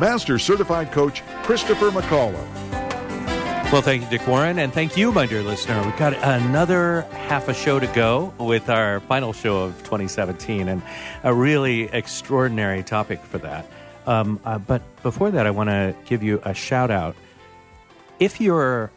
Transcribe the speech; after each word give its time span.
Master 0.00 0.38
Certified 0.38 0.92
Coach 0.92 1.22
Christopher 1.42 1.90
McCullough. 1.90 2.64
Well, 3.72 3.82
thank 3.82 4.02
you, 4.02 4.18
Dick 4.18 4.26
Warren, 4.28 4.58
and 4.58 4.72
thank 4.72 4.96
you, 4.96 5.10
my 5.10 5.26
dear 5.26 5.42
listener. 5.42 5.82
We've 5.82 5.96
got 5.96 6.14
another 6.14 7.02
half 7.28 7.48
a 7.48 7.54
show 7.54 7.80
to 7.80 7.86
go 7.88 8.32
with 8.38 8.68
our 8.68 9.00
final 9.00 9.32
show 9.32 9.64
of 9.64 9.76
2017, 9.78 10.68
and 10.68 10.82
a 11.24 11.34
really 11.34 11.84
extraordinary 11.84 12.82
topic 12.82 13.20
for 13.20 13.38
that. 13.38 13.66
Um, 14.06 14.38
uh, 14.44 14.58
but 14.58 14.82
before 15.02 15.30
that, 15.32 15.46
I 15.46 15.50
want 15.50 15.70
to 15.70 15.96
give 16.04 16.22
you 16.22 16.40
a 16.44 16.54
shout 16.54 16.90
out. 16.90 17.16
If 18.20 18.40
you're 18.40 18.92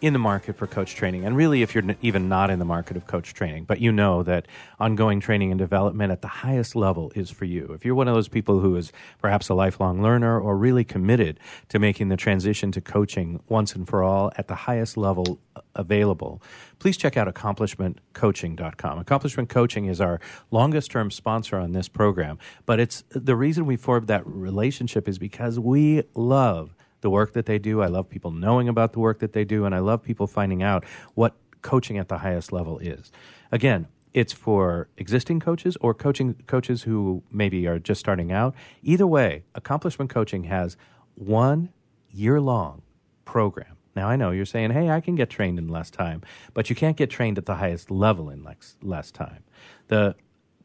in 0.00 0.12
the 0.12 0.18
market 0.18 0.56
for 0.56 0.66
coach 0.66 0.94
training, 0.94 1.24
and 1.24 1.36
really 1.36 1.62
if 1.62 1.74
you're 1.74 1.84
even 2.02 2.28
not 2.28 2.50
in 2.50 2.58
the 2.58 2.64
market 2.64 2.96
of 2.96 3.06
coach 3.06 3.34
training, 3.34 3.64
but 3.64 3.80
you 3.80 3.90
know 3.90 4.22
that 4.22 4.46
ongoing 4.78 5.20
training 5.20 5.50
and 5.50 5.58
development 5.58 6.12
at 6.12 6.22
the 6.22 6.28
highest 6.28 6.76
level 6.76 7.10
is 7.14 7.30
for 7.30 7.44
you. 7.44 7.72
If 7.74 7.84
you're 7.84 7.94
one 7.94 8.06
of 8.08 8.14
those 8.14 8.28
people 8.28 8.60
who 8.60 8.76
is 8.76 8.92
perhaps 9.20 9.48
a 9.48 9.54
lifelong 9.54 10.02
learner 10.02 10.38
or 10.38 10.56
really 10.56 10.84
committed 10.84 11.40
to 11.68 11.78
making 11.78 12.08
the 12.08 12.16
transition 12.16 12.70
to 12.72 12.80
coaching 12.80 13.40
once 13.48 13.74
and 13.74 13.88
for 13.88 14.02
all 14.02 14.30
at 14.36 14.48
the 14.48 14.54
highest 14.54 14.96
level 14.96 15.40
available, 15.74 16.40
please 16.78 16.96
check 16.96 17.16
out 17.16 17.32
accomplishmentcoaching.com. 17.32 18.98
Accomplishment 18.98 19.48
Coaching 19.48 19.86
is 19.86 20.00
our 20.00 20.20
longest 20.50 20.90
term 20.90 21.10
sponsor 21.10 21.56
on 21.56 21.72
this 21.72 21.88
program, 21.88 22.38
but 22.66 22.78
it's 22.78 23.02
the 23.10 23.34
reason 23.34 23.66
we 23.66 23.76
formed 23.76 24.06
that 24.06 24.26
relationship 24.26 25.08
is 25.08 25.18
because 25.18 25.58
we 25.58 26.04
love 26.14 26.74
the 27.00 27.10
work 27.10 27.32
that 27.32 27.46
they 27.46 27.58
do. 27.58 27.82
I 27.82 27.86
love 27.86 28.08
people 28.08 28.30
knowing 28.30 28.68
about 28.68 28.92
the 28.92 29.00
work 29.00 29.18
that 29.20 29.32
they 29.32 29.44
do, 29.44 29.64
and 29.64 29.74
I 29.74 29.78
love 29.78 30.02
people 30.02 30.26
finding 30.26 30.62
out 30.62 30.84
what 31.14 31.36
coaching 31.62 31.98
at 31.98 32.08
the 32.08 32.18
highest 32.18 32.52
level 32.52 32.78
is. 32.78 33.10
Again, 33.50 33.88
it's 34.14 34.32
for 34.32 34.88
existing 34.96 35.40
coaches 35.40 35.76
or 35.80 35.94
coaching 35.94 36.34
coaches 36.46 36.82
who 36.82 37.22
maybe 37.30 37.66
are 37.66 37.78
just 37.78 38.00
starting 38.00 38.32
out. 38.32 38.54
Either 38.82 39.06
way, 39.06 39.44
Accomplishment 39.54 40.10
Coaching 40.10 40.44
has 40.44 40.76
one 41.14 41.70
year 42.10 42.40
long 42.40 42.82
program. 43.24 43.76
Now 43.94 44.08
I 44.08 44.16
know 44.16 44.30
you're 44.30 44.46
saying, 44.46 44.70
"Hey, 44.70 44.90
I 44.90 45.00
can 45.00 45.14
get 45.14 45.28
trained 45.28 45.58
in 45.58 45.68
less 45.68 45.90
time," 45.90 46.22
but 46.54 46.70
you 46.70 46.76
can't 46.76 46.96
get 46.96 47.10
trained 47.10 47.36
at 47.36 47.46
the 47.46 47.56
highest 47.56 47.90
level 47.90 48.30
in 48.30 48.42
less, 48.42 48.76
less 48.82 49.10
time. 49.10 49.42
The 49.88 50.14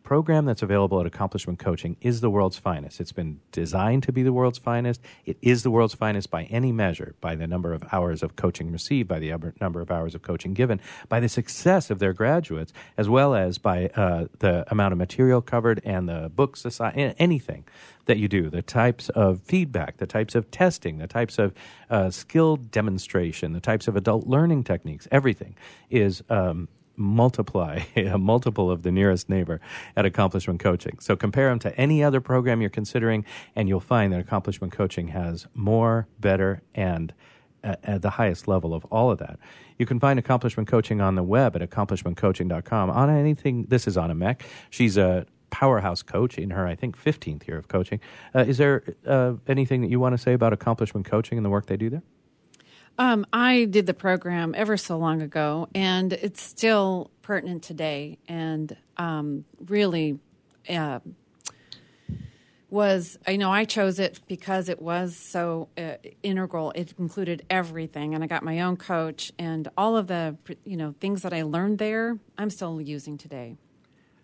program 0.04 0.46
that's 0.46 0.62
available 0.62 1.00
at 1.00 1.06
Accomplishment 1.06 1.60
Coaching 1.60 1.98
is 2.02 2.22
the 2.22 2.30
world's 2.30 2.58
finest. 2.58 3.00
It's 3.00 3.12
been 3.12 3.40
designed 3.52 4.04
to 4.04 4.12
be 4.12 4.22
the 4.22 4.34
world's 4.34 4.58
finest. 4.58 5.02
It 5.26 5.38
is 5.42 5.64
the 5.64 5.72
world's 5.72 5.94
finest 5.94 6.30
by 6.30 6.44
any 6.44 6.72
measure, 6.72 7.16
by 7.22 7.36
the 7.36 7.48
number 7.48 7.74
of 7.74 7.84
hours 7.92 8.22
of 8.22 8.36
coaching 8.36 8.72
received, 8.72 9.08
by 9.08 9.20
the 9.20 9.34
number- 9.60 9.82
of 9.82 9.90
hours 9.90 10.14
of 10.14 10.22
coaching 10.22 10.54
given, 10.54 10.80
by 11.10 11.20
the 11.20 11.30
success 11.30 11.90
of 11.90 12.00
their 12.00 12.14
graduates, 12.14 12.74
as 12.98 13.10
well 13.10 13.34
as 13.34 13.58
by 13.58 13.88
uh, 13.96 14.28
the 14.40 14.66
amount 14.70 14.92
of 14.92 14.98
material 14.98 15.42
covered 15.42 15.82
and 15.84 16.08
the 16.08 16.32
books, 16.36 16.66
anything 16.94 17.66
that 18.06 18.18
you 18.18 18.28
do, 18.28 18.50
the 18.50 18.62
types 18.62 19.10
of 19.10 19.42
feedback, 19.42 19.98
the 19.98 20.06
types 20.06 20.36
of 20.36 20.52
testing, 20.52 20.98
the 20.98 21.08
types 21.08 21.40
of 21.40 21.54
uh, 21.90 22.10
skill 22.10 22.58
demonstration, 22.58 23.54
the 23.54 23.62
types 23.62 23.88
of 23.88 23.96
adult 23.96 24.28
learning 24.28 24.64
techniques, 24.64 25.08
everything 25.12 25.56
is 25.90 26.22
um, 26.30 26.68
multiply 26.96 27.82
a 27.96 28.18
multiple 28.18 28.70
of 28.70 28.84
the 28.84 28.92
nearest 28.92 29.30
neighbor 29.30 29.60
at 29.96 30.06
accomplishment 30.06 30.60
coaching. 30.60 30.98
So 31.00 31.16
compare 31.16 31.50
them 31.50 31.60
to 31.60 31.78
any 31.78 32.04
other 32.04 32.22
program 32.22 32.62
you're 32.62 32.70
considering 32.70 33.26
and 33.56 33.68
you'll 33.68 33.80
find 33.80 34.14
that 34.14 34.20
accomplishment 34.20 34.74
coaching 34.74 35.10
has 35.10 35.48
more 35.54 36.08
better 36.20 36.62
and 36.74 37.14
at, 37.64 37.80
at 37.84 38.02
the 38.02 38.12
highest 38.12 38.48
level 38.48 38.74
of 38.74 38.86
all 38.86 39.10
of 39.10 39.20
that. 39.20 39.40
You 39.78 39.86
can 39.86 40.00
find 40.00 40.20
accomplishment 40.20 40.70
coaching 40.70 41.02
on 41.02 41.16
the 41.16 41.24
web 41.24 41.56
at 41.56 41.68
accomplishmentcoaching.com 41.68 42.90
on 42.90 43.10
anything 43.10 43.66
this 43.70 43.88
is 43.88 43.98
on 43.98 44.12
a 44.12 44.16
mech 44.16 44.46
she's 44.70 44.98
a 44.98 45.26
powerhouse 45.50 46.02
coach 46.02 46.38
in 46.38 46.50
her 46.50 46.66
i 46.66 46.76
think 46.76 46.98
15th 46.98 47.48
year 47.48 47.58
of 47.58 47.68
coaching. 47.68 48.00
Uh, 48.34 48.40
is 48.40 48.58
there 48.58 48.84
uh, 49.06 49.34
anything 49.48 49.82
that 49.82 49.90
you 49.90 50.00
want 50.00 50.14
to 50.14 50.18
say 50.18 50.34
about 50.34 50.52
accomplishment 50.52 51.06
coaching 51.06 51.38
and 51.38 51.46
the 51.46 51.50
work 51.50 51.68
they 51.68 51.78
do 51.78 51.90
there 51.90 52.04
Um, 52.98 53.26
I 53.34 53.66
did 53.66 53.86
the 53.88 53.94
program 53.94 54.54
ever 54.56 54.78
so 54.78 54.98
long 54.98 55.22
ago, 55.22 55.68
and 55.74 56.14
it's 56.14 56.42
still 56.42 57.10
pertinent 57.22 57.64
today. 57.64 58.20
And 58.28 58.76
um, 58.98 59.46
really, 59.66 60.20
uh, 60.70 61.00
was 62.70 63.20
I 63.28 63.36
know 63.36 63.52
I 63.52 63.66
chose 63.66 64.00
it 64.00 64.20
because 64.28 64.68
it 64.68 64.82
was 64.82 65.16
so 65.16 65.70
uh, 65.78 65.94
integral. 66.24 66.72
It 66.76 66.94
included 66.98 67.46
everything, 67.50 68.16
and 68.16 68.24
I 68.24 68.28
got 68.28 68.44
my 68.44 68.62
own 68.62 68.78
coach, 68.78 69.32
and 69.38 69.68
all 69.78 69.96
of 69.96 70.08
the 70.08 70.38
you 70.64 70.78
know 70.78 70.96
things 71.00 71.22
that 71.22 71.34
I 71.34 71.44
learned 71.44 71.78
there. 71.78 72.18
I'm 72.38 72.50
still 72.50 72.82
using 72.82 73.18
today. 73.18 73.58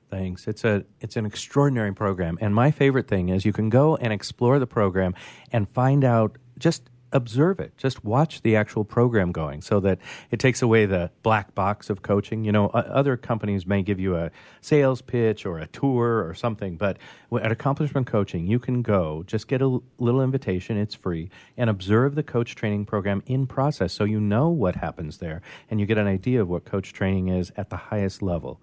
Thanks. 0.10 0.48
It's 0.48 0.64
a 0.64 0.84
it's 1.00 1.16
an 1.16 1.28
extraordinary 1.28 1.94
program, 1.94 2.40
and 2.42 2.56
my 2.56 2.72
favorite 2.72 3.08
thing 3.08 3.30
is 3.30 3.46
you 3.46 3.54
can 3.54 3.70
go 3.70 3.96
and 3.98 4.12
explore 4.12 4.58
the 4.58 4.68
program 4.68 5.14
and 5.52 5.70
find 5.70 6.04
out 6.04 6.38
just 6.58 6.90
observe 7.12 7.60
it. 7.60 7.78
Just 7.78 8.04
watch 8.04 8.42
the 8.42 8.56
actual 8.56 8.84
program 8.84 9.32
going 9.32 9.62
so 9.62 9.80
that 9.80 10.00
it 10.32 10.40
takes 10.40 10.62
away 10.62 10.86
the 10.86 11.12
black 11.24 11.56
box 11.56 11.90
of 11.90 12.02
coaching. 12.02 12.44
You 12.44 12.52
know 12.52 12.68
other 12.68 13.18
companies 13.18 13.66
may 13.66 13.82
give 13.82 14.00
you 14.00 14.16
a 14.16 14.32
sales 14.62 15.02
pitch 15.02 15.46
or 15.46 15.60
a 15.60 15.68
tour 15.68 16.26
or 16.28 16.34
something 16.34 16.78
but 16.78 16.98
at 17.42 17.52
accomplishment 17.52 18.08
coaching 18.08 18.48
you 18.48 18.60
can 18.60 18.82
go 18.82 19.24
just 19.28 19.48
get 19.48 19.62
a 19.62 19.80
little 20.00 20.22
invitation 20.22 20.78
it's 20.78 20.96
free 20.96 21.30
and 21.58 21.70
observe 21.70 22.16
the 22.16 22.24
coach 22.24 22.56
training 22.56 22.86
program 22.86 23.24
in 23.26 23.48
process 23.48 23.94
so 23.94 24.04
you 24.04 24.20
know 24.20 24.50
what 24.50 24.76
happens 24.76 25.18
there 25.18 25.42
and 25.70 25.80
you 25.80 25.86
get 25.86 25.98
an 25.98 26.08
idea 26.08 26.42
of 26.42 26.50
what 26.50 26.66
coach 26.66 26.94
training 26.94 27.28
is 27.30 27.52
at 27.58 27.70
the 27.70 27.78
highest 27.78 28.22
level 28.22 28.60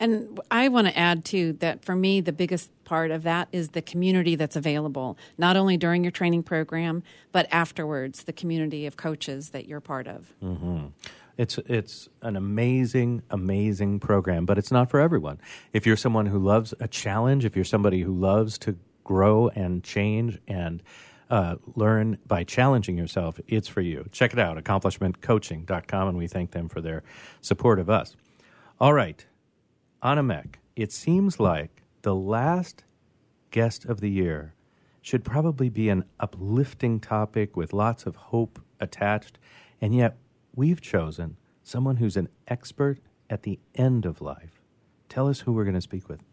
And 0.00 0.40
I 0.50 0.68
want 0.68 0.88
to 0.88 0.98
add 0.98 1.24
too 1.24 1.52
that 1.54 1.84
for 1.84 1.94
me, 1.94 2.20
the 2.20 2.32
biggest 2.32 2.70
part 2.84 3.10
of 3.10 3.22
that 3.22 3.48
is 3.52 3.70
the 3.70 3.82
community 3.82 4.34
that's 4.34 4.56
available, 4.56 5.16
not 5.38 5.56
only 5.56 5.76
during 5.76 6.02
your 6.02 6.10
training 6.10 6.42
program, 6.42 7.02
but 7.30 7.46
afterwards, 7.52 8.24
the 8.24 8.32
community 8.32 8.86
of 8.86 8.96
coaches 8.96 9.50
that 9.50 9.66
you're 9.66 9.80
part 9.80 10.08
of. 10.08 10.32
It's 11.38 11.58
it's 11.66 12.08
an 12.20 12.36
amazing, 12.36 13.22
amazing 13.30 14.00
program, 14.00 14.44
but 14.44 14.58
it's 14.58 14.70
not 14.70 14.90
for 14.90 15.00
everyone. 15.00 15.40
If 15.72 15.86
you're 15.86 15.96
someone 15.96 16.26
who 16.26 16.38
loves 16.38 16.74
a 16.78 16.88
challenge, 16.88 17.44
if 17.44 17.56
you're 17.56 17.64
somebody 17.64 18.02
who 18.02 18.12
loves 18.12 18.58
to 18.58 18.76
grow 19.04 19.48
and 19.48 19.82
change 19.82 20.38
and 20.46 20.82
uh, 21.30 21.56
learn 21.74 22.18
by 22.26 22.44
challenging 22.44 22.98
yourself, 22.98 23.40
it's 23.48 23.66
for 23.66 23.80
you. 23.80 24.06
Check 24.12 24.34
it 24.34 24.38
out, 24.38 24.62
accomplishmentcoaching.com, 24.62 26.08
and 26.08 26.18
we 26.18 26.26
thank 26.26 26.50
them 26.50 26.68
for 26.68 26.80
their 26.80 27.02
support 27.40 27.78
of 27.78 27.88
us. 27.88 28.14
All 28.78 28.92
right, 28.92 29.24
Anamek, 30.02 30.56
it 30.74 30.90
seems 30.90 31.38
like 31.38 31.82
the 32.02 32.14
last 32.14 32.82
guest 33.52 33.84
of 33.84 34.00
the 34.00 34.10
year 34.10 34.54
should 35.00 35.24
probably 35.24 35.68
be 35.68 35.88
an 35.88 36.04
uplifting 36.18 36.98
topic 36.98 37.56
with 37.56 37.72
lots 37.72 38.04
of 38.04 38.16
hope 38.16 38.60
attached, 38.80 39.38
and 39.80 39.94
yet 39.94 40.16
we've 40.56 40.80
chosen 40.80 41.36
someone 41.62 41.98
who's 41.98 42.16
an 42.16 42.28
expert 42.48 42.98
at 43.30 43.44
the 43.44 43.60
end 43.76 44.04
of 44.04 44.20
life. 44.20 44.60
Tell 45.08 45.28
us 45.28 45.40
who 45.40 45.52
we're 45.52 45.64
going 45.64 45.74
to 45.74 45.80
speak 45.80 46.08
with. 46.08 46.24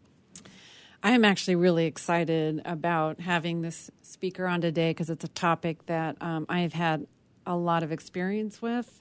I 1.02 1.12
am 1.12 1.24
actually 1.24 1.54
really 1.54 1.86
excited 1.86 2.60
about 2.64 3.20
having 3.20 3.62
this 3.62 3.88
speaker 4.02 4.48
on 4.48 4.60
today 4.60 4.90
because 4.90 5.10
it's 5.10 5.24
a 5.24 5.28
topic 5.28 5.86
that 5.86 6.16
um, 6.20 6.44
I 6.48 6.60
have 6.60 6.72
had 6.72 7.06
a 7.46 7.56
lot 7.56 7.84
of 7.84 7.92
experience 7.92 8.60
with. 8.60 9.00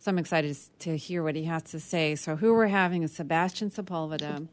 So 0.00 0.10
I'm 0.10 0.18
excited 0.18 0.56
to 0.78 0.96
hear 0.96 1.22
what 1.22 1.36
he 1.36 1.44
has 1.44 1.62
to 1.64 1.78
say. 1.78 2.14
So, 2.14 2.36
who 2.36 2.54
we're 2.54 2.68
having 2.68 3.02
is 3.02 3.12
Sebastian 3.12 3.70
Sepulveda. 3.70 4.48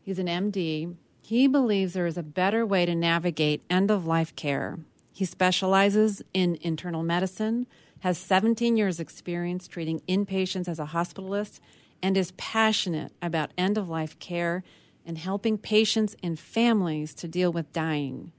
He's 0.00 0.20
an 0.20 0.28
MD. 0.28 0.94
He 1.20 1.48
believes 1.48 1.92
there 1.92 2.06
is 2.06 2.16
a 2.16 2.22
better 2.22 2.64
way 2.64 2.86
to 2.86 2.94
navigate 2.94 3.64
end 3.68 3.90
of 3.90 4.06
life 4.06 4.36
care. 4.36 4.78
He 5.12 5.24
specializes 5.24 6.22
in 6.32 6.56
internal 6.60 7.02
medicine, 7.02 7.66
has 8.00 8.16
17 8.16 8.76
years' 8.76 9.00
experience 9.00 9.66
treating 9.66 10.02
inpatients 10.08 10.68
as 10.68 10.78
a 10.78 10.86
hospitalist, 10.86 11.58
and 12.00 12.16
is 12.16 12.30
passionate 12.36 13.10
about 13.20 13.50
end 13.58 13.76
of 13.76 13.88
life 13.88 14.16
care 14.20 14.62
and 15.04 15.18
helping 15.18 15.58
patients 15.58 16.14
and 16.22 16.38
families 16.38 17.12
to 17.14 17.26
deal 17.26 17.52
with 17.52 17.72
dying. 17.72 18.30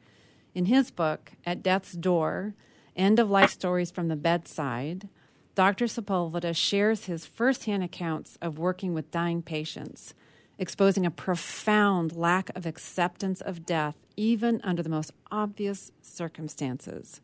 In 0.55 0.67
his 0.67 0.91
book, 0.91 1.33
At 1.45 1.61
Death's 1.61 1.91
Door 1.91 2.53
End 2.95 3.19
of 3.19 3.29
Life 3.29 3.51
Stories 3.51 3.91
from 3.91 4.07
the 4.07 4.15
Bedside, 4.15 5.09
Dr. 5.57 5.85
Sepulveda 5.85 6.55
shares 6.55 7.05
his 7.05 7.25
firsthand 7.25 7.83
accounts 7.83 8.37
of 8.43 8.59
working 8.59 8.93
with 8.93 9.09
dying 9.09 9.41
patients, 9.41 10.13
exposing 10.59 11.03
a 11.03 11.09
profound 11.09 12.15
lack 12.15 12.55
of 12.55 12.67
acceptance 12.67 13.41
of 13.41 13.65
death, 13.65 13.95
even 14.15 14.61
under 14.63 14.83
the 14.83 14.89
most 14.89 15.11
obvious 15.31 15.91
circumstances. 15.99 17.21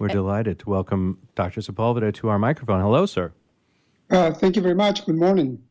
We're 0.00 0.08
delighted 0.08 0.58
to 0.58 0.68
welcome 0.68 1.18
Dr. 1.36 1.60
Sepulveda 1.60 2.12
to 2.14 2.28
our 2.28 2.40
microphone. 2.40 2.80
Hello, 2.80 3.06
sir. 3.06 3.32
Uh, 4.10 4.32
thank 4.32 4.56
you 4.56 4.62
very 4.62 4.74
much. 4.74 5.06
Good 5.06 5.14
morning. 5.14 5.62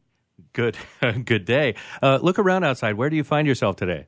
Good, 0.53 0.77
good 1.25 1.43
day. 1.43 1.75
Uh, 2.01 2.19
look 2.21 2.39
around 2.39 2.63
outside. 2.63 2.93
Where 2.93 3.09
do 3.09 3.17
you 3.17 3.25
find 3.25 3.45
yourself 3.45 3.75
today? 3.75 4.05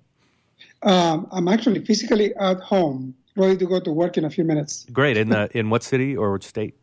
Um, 0.83 1.27
I'm 1.29 1.49
actually 1.49 1.83
physically 1.83 2.33
at 2.35 2.61
home, 2.61 3.15
ready 3.35 3.57
to 3.57 3.65
go 3.65 3.81
to 3.81 3.91
work 3.91 4.17
in 4.17 4.23
a 4.23 4.29
few 4.29 4.45
minutes. 4.45 4.85
Great. 4.93 5.17
In 5.17 5.27
the 5.27 5.49
in 5.57 5.69
what 5.69 5.83
city 5.83 6.15
or 6.15 6.31
what 6.31 6.43
state? 6.43 6.78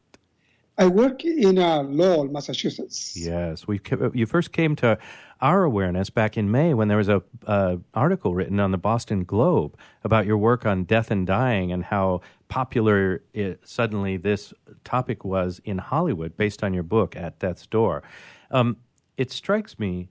I 0.79 0.87
work 0.87 1.25
in 1.25 1.59
uh, 1.59 1.83
Lowell, 1.83 2.29
Massachusetts. 2.29 3.17
Yes, 3.17 3.67
we 3.67 3.81
you 4.13 4.27
first 4.27 4.53
came 4.53 4.77
to 4.77 4.99
our 5.41 5.65
awareness 5.65 6.11
back 6.11 6.37
in 6.37 6.51
May 6.51 6.75
when 6.75 6.89
there 6.89 6.97
was 6.99 7.09
a 7.09 7.23
uh, 7.47 7.77
article 7.95 8.35
written 8.35 8.61
on 8.61 8.73
the 8.73 8.79
Boston 8.79 9.25
Globe 9.25 9.77
about 10.05 10.27
your 10.27 10.37
work 10.37 10.67
on 10.67 10.85
death 10.85 11.11
and 11.11 11.27
dying 11.27 11.73
and 11.73 11.85
how 11.85 12.21
popular 12.49 13.23
it, 13.33 13.61
suddenly 13.67 14.17
this 14.17 14.53
topic 14.85 15.25
was 15.25 15.61
in 15.65 15.79
Hollywood 15.79 16.37
based 16.37 16.63
on 16.63 16.75
your 16.75 16.83
book 16.83 17.17
at 17.17 17.39
Death's 17.39 17.67
Door. 17.67 18.03
Um, 18.51 18.77
it 19.17 19.31
strikes 19.31 19.79
me 19.79 20.09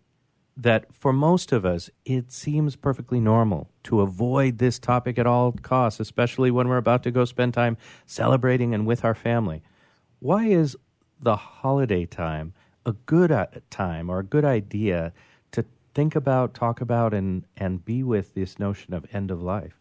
that 0.58 0.94
for 0.94 1.14
most 1.14 1.52
of 1.52 1.66
us, 1.66 1.90
it 2.06 2.32
seems 2.32 2.76
perfectly 2.76 3.20
normal 3.20 3.70
to 3.84 4.02
avoid 4.02 4.58
this 4.58 4.80
topic 4.80 5.20
at 5.20 5.28
all 5.28 5.52
costs, 5.52 6.00
especially 6.00 6.50
when 6.50 6.68
we're 6.68 6.78
about 6.78 7.04
to 7.04 7.12
go 7.12 7.26
spend 7.26 7.54
time 7.54 7.78
celebrating 8.06 8.74
and 8.74 8.88
with 8.88 9.04
our 9.04 9.16
family. 9.16 9.62
Why 10.20 10.46
is 10.46 10.76
the 11.22 11.36
holiday 11.36 12.06
time 12.06 12.54
a 12.86 12.94
good 12.94 13.32
uh, 13.32 13.48
time 13.70 14.10
or 14.10 14.20
a 14.20 14.24
good 14.24 14.46
idea 14.46 15.14
to 15.52 15.66
think 15.94 16.16
about, 16.16 16.54
talk 16.54 16.82
about, 16.82 17.14
and, 17.14 17.46
and 17.58 17.84
be 17.84 18.04
with 18.04 18.34
this 18.34 18.60
notion 18.60 18.94
of 18.94 19.06
end 19.14 19.32
of 19.32 19.42
life? 19.42 19.80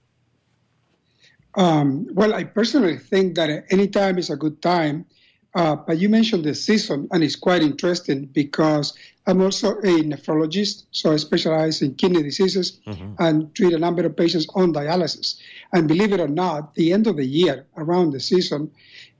Um, 1.56 2.08
well, 2.12 2.34
I 2.34 2.44
personally 2.44 2.98
think 2.98 3.36
that 3.36 3.64
any 3.70 3.86
time 3.86 4.18
is 4.18 4.30
a 4.30 4.36
good 4.36 4.60
time. 4.60 5.06
Uh, 5.54 5.76
but 5.76 5.98
you 5.98 6.08
mentioned 6.08 6.44
the 6.44 6.54
season, 6.54 7.08
and 7.12 7.22
it's 7.22 7.36
quite 7.36 7.62
interesting 7.62 8.26
because 8.26 8.92
I'm 9.26 9.40
also 9.40 9.78
a 9.78 10.02
nephrologist, 10.02 10.84
so 10.90 11.12
I 11.12 11.16
specialize 11.16 11.80
in 11.80 11.94
kidney 11.94 12.22
diseases 12.22 12.80
mm-hmm. 12.86 13.14
and 13.18 13.54
treat 13.54 13.72
a 13.72 13.78
number 13.78 14.04
of 14.04 14.16
patients 14.16 14.46
on 14.54 14.74
dialysis. 14.74 15.40
And 15.72 15.86
believe 15.86 16.12
it 16.12 16.20
or 16.20 16.28
not, 16.28 16.74
the 16.74 16.92
end 16.92 17.06
of 17.06 17.16
the 17.16 17.24
year, 17.24 17.66
around 17.76 18.10
the 18.10 18.20
season, 18.20 18.72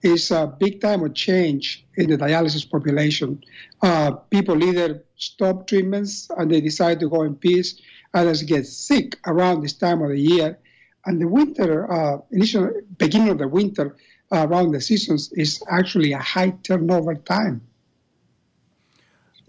is 0.03 0.31
a 0.31 0.47
big 0.47 0.81
time 0.81 1.03
of 1.03 1.15
change 1.15 1.87
in 1.97 2.11
the 2.11 2.19
dialysis 2.19 2.69
population. 2.69 3.43
Uh, 3.81 4.11
people 4.11 4.63
either 4.63 5.05
stop 5.17 5.67
treatments 5.67 6.29
and 6.37 6.51
they 6.51 6.61
decide 6.61 7.01
to 7.01 7.09
go 7.09 7.23
in 7.23 7.35
peace, 7.35 7.81
others 8.13 8.43
get 8.43 8.67
sick 8.67 9.19
around 9.27 9.63
this 9.63 9.73
time 9.73 10.03
of 10.03 10.11
the 10.11 10.21
year. 10.21 10.59
And 11.07 11.21
the 11.21 11.29
winter, 11.29 11.91
uh, 11.91 12.19
initial 12.31 12.71
beginning 12.99 13.31
of 13.31 13.39
the 13.39 13.49
winter, 13.49 13.97
around 14.35 14.73
the 14.73 14.81
seasons 14.81 15.33
is 15.33 15.63
actually 15.71 16.13
a 16.13 16.19
high 16.19 16.51
turnover 16.63 17.15
time. 17.15 17.63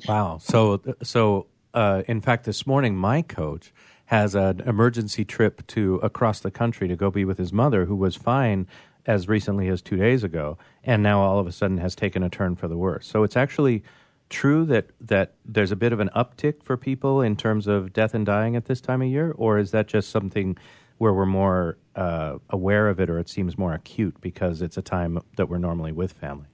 Wow. 0.08 0.40
So, 0.40 0.82
so 1.04 1.48
uh, 1.74 2.04
in 2.08 2.22
fact, 2.22 2.46
this 2.46 2.68
morning, 2.68 2.96
my 2.96 3.22
coach 3.22 3.74
has 4.06 4.36
an 4.36 4.62
emergency 4.62 5.26
trip 5.26 5.66
to 5.68 5.96
across 5.96 6.40
the 6.40 6.52
country 6.52 6.88
to 6.88 6.96
go 6.96 7.10
be 7.10 7.26
with 7.26 7.38
his 7.38 7.52
mother, 7.52 7.86
who 7.86 7.96
was 7.96 8.16
fine 8.16 8.68
as 9.06 9.28
recently 9.28 9.68
as 9.68 9.82
two 9.82 9.98
days 9.98 10.24
ago, 10.24 10.58
and 10.84 11.04
now 11.04 11.22
all 11.22 11.40
of 11.40 11.48
a 11.48 11.52
sudden 11.52 11.78
has 11.78 11.96
taken 11.96 12.24
a 12.24 12.30
turn 12.30 12.56
for 12.56 12.68
the 12.68 12.78
worse. 12.78 13.08
So 13.08 13.24
it's 13.24 13.38
actually 13.38 13.84
true 14.30 14.66
that 14.66 14.88
that 15.00 15.34
there's 15.46 15.72
a 15.72 15.76
bit 15.76 15.94
of 15.94 16.00
an 16.00 16.10
uptick 16.16 16.64
for 16.64 16.78
people 16.78 17.22
in 17.22 17.36
terms 17.36 17.68
of 17.68 17.94
death 17.94 18.14
and 18.14 18.26
dying 18.26 18.56
at 18.56 18.66
this 18.66 18.82
time 18.82 19.02
of 19.02 19.08
year, 19.08 19.34
or 19.38 19.60
is 19.60 19.72
that 19.72 19.88
just 19.88 20.10
something 20.10 20.58
where 20.98 21.14
we're 21.14 21.26
more 21.26 21.78
uh, 21.96 22.38
aware 22.50 22.88
of 22.90 23.00
it 23.00 23.10
or 23.10 23.20
it 23.20 23.30
seems 23.30 23.58
more 23.58 23.74
acute 23.74 24.16
because 24.22 24.62
it's 24.62 24.78
a 24.78 24.82
time 24.82 25.20
that 25.38 25.50
we're 25.50 25.58
normally 25.58 25.92
with 25.92 26.14
family? 26.14 26.48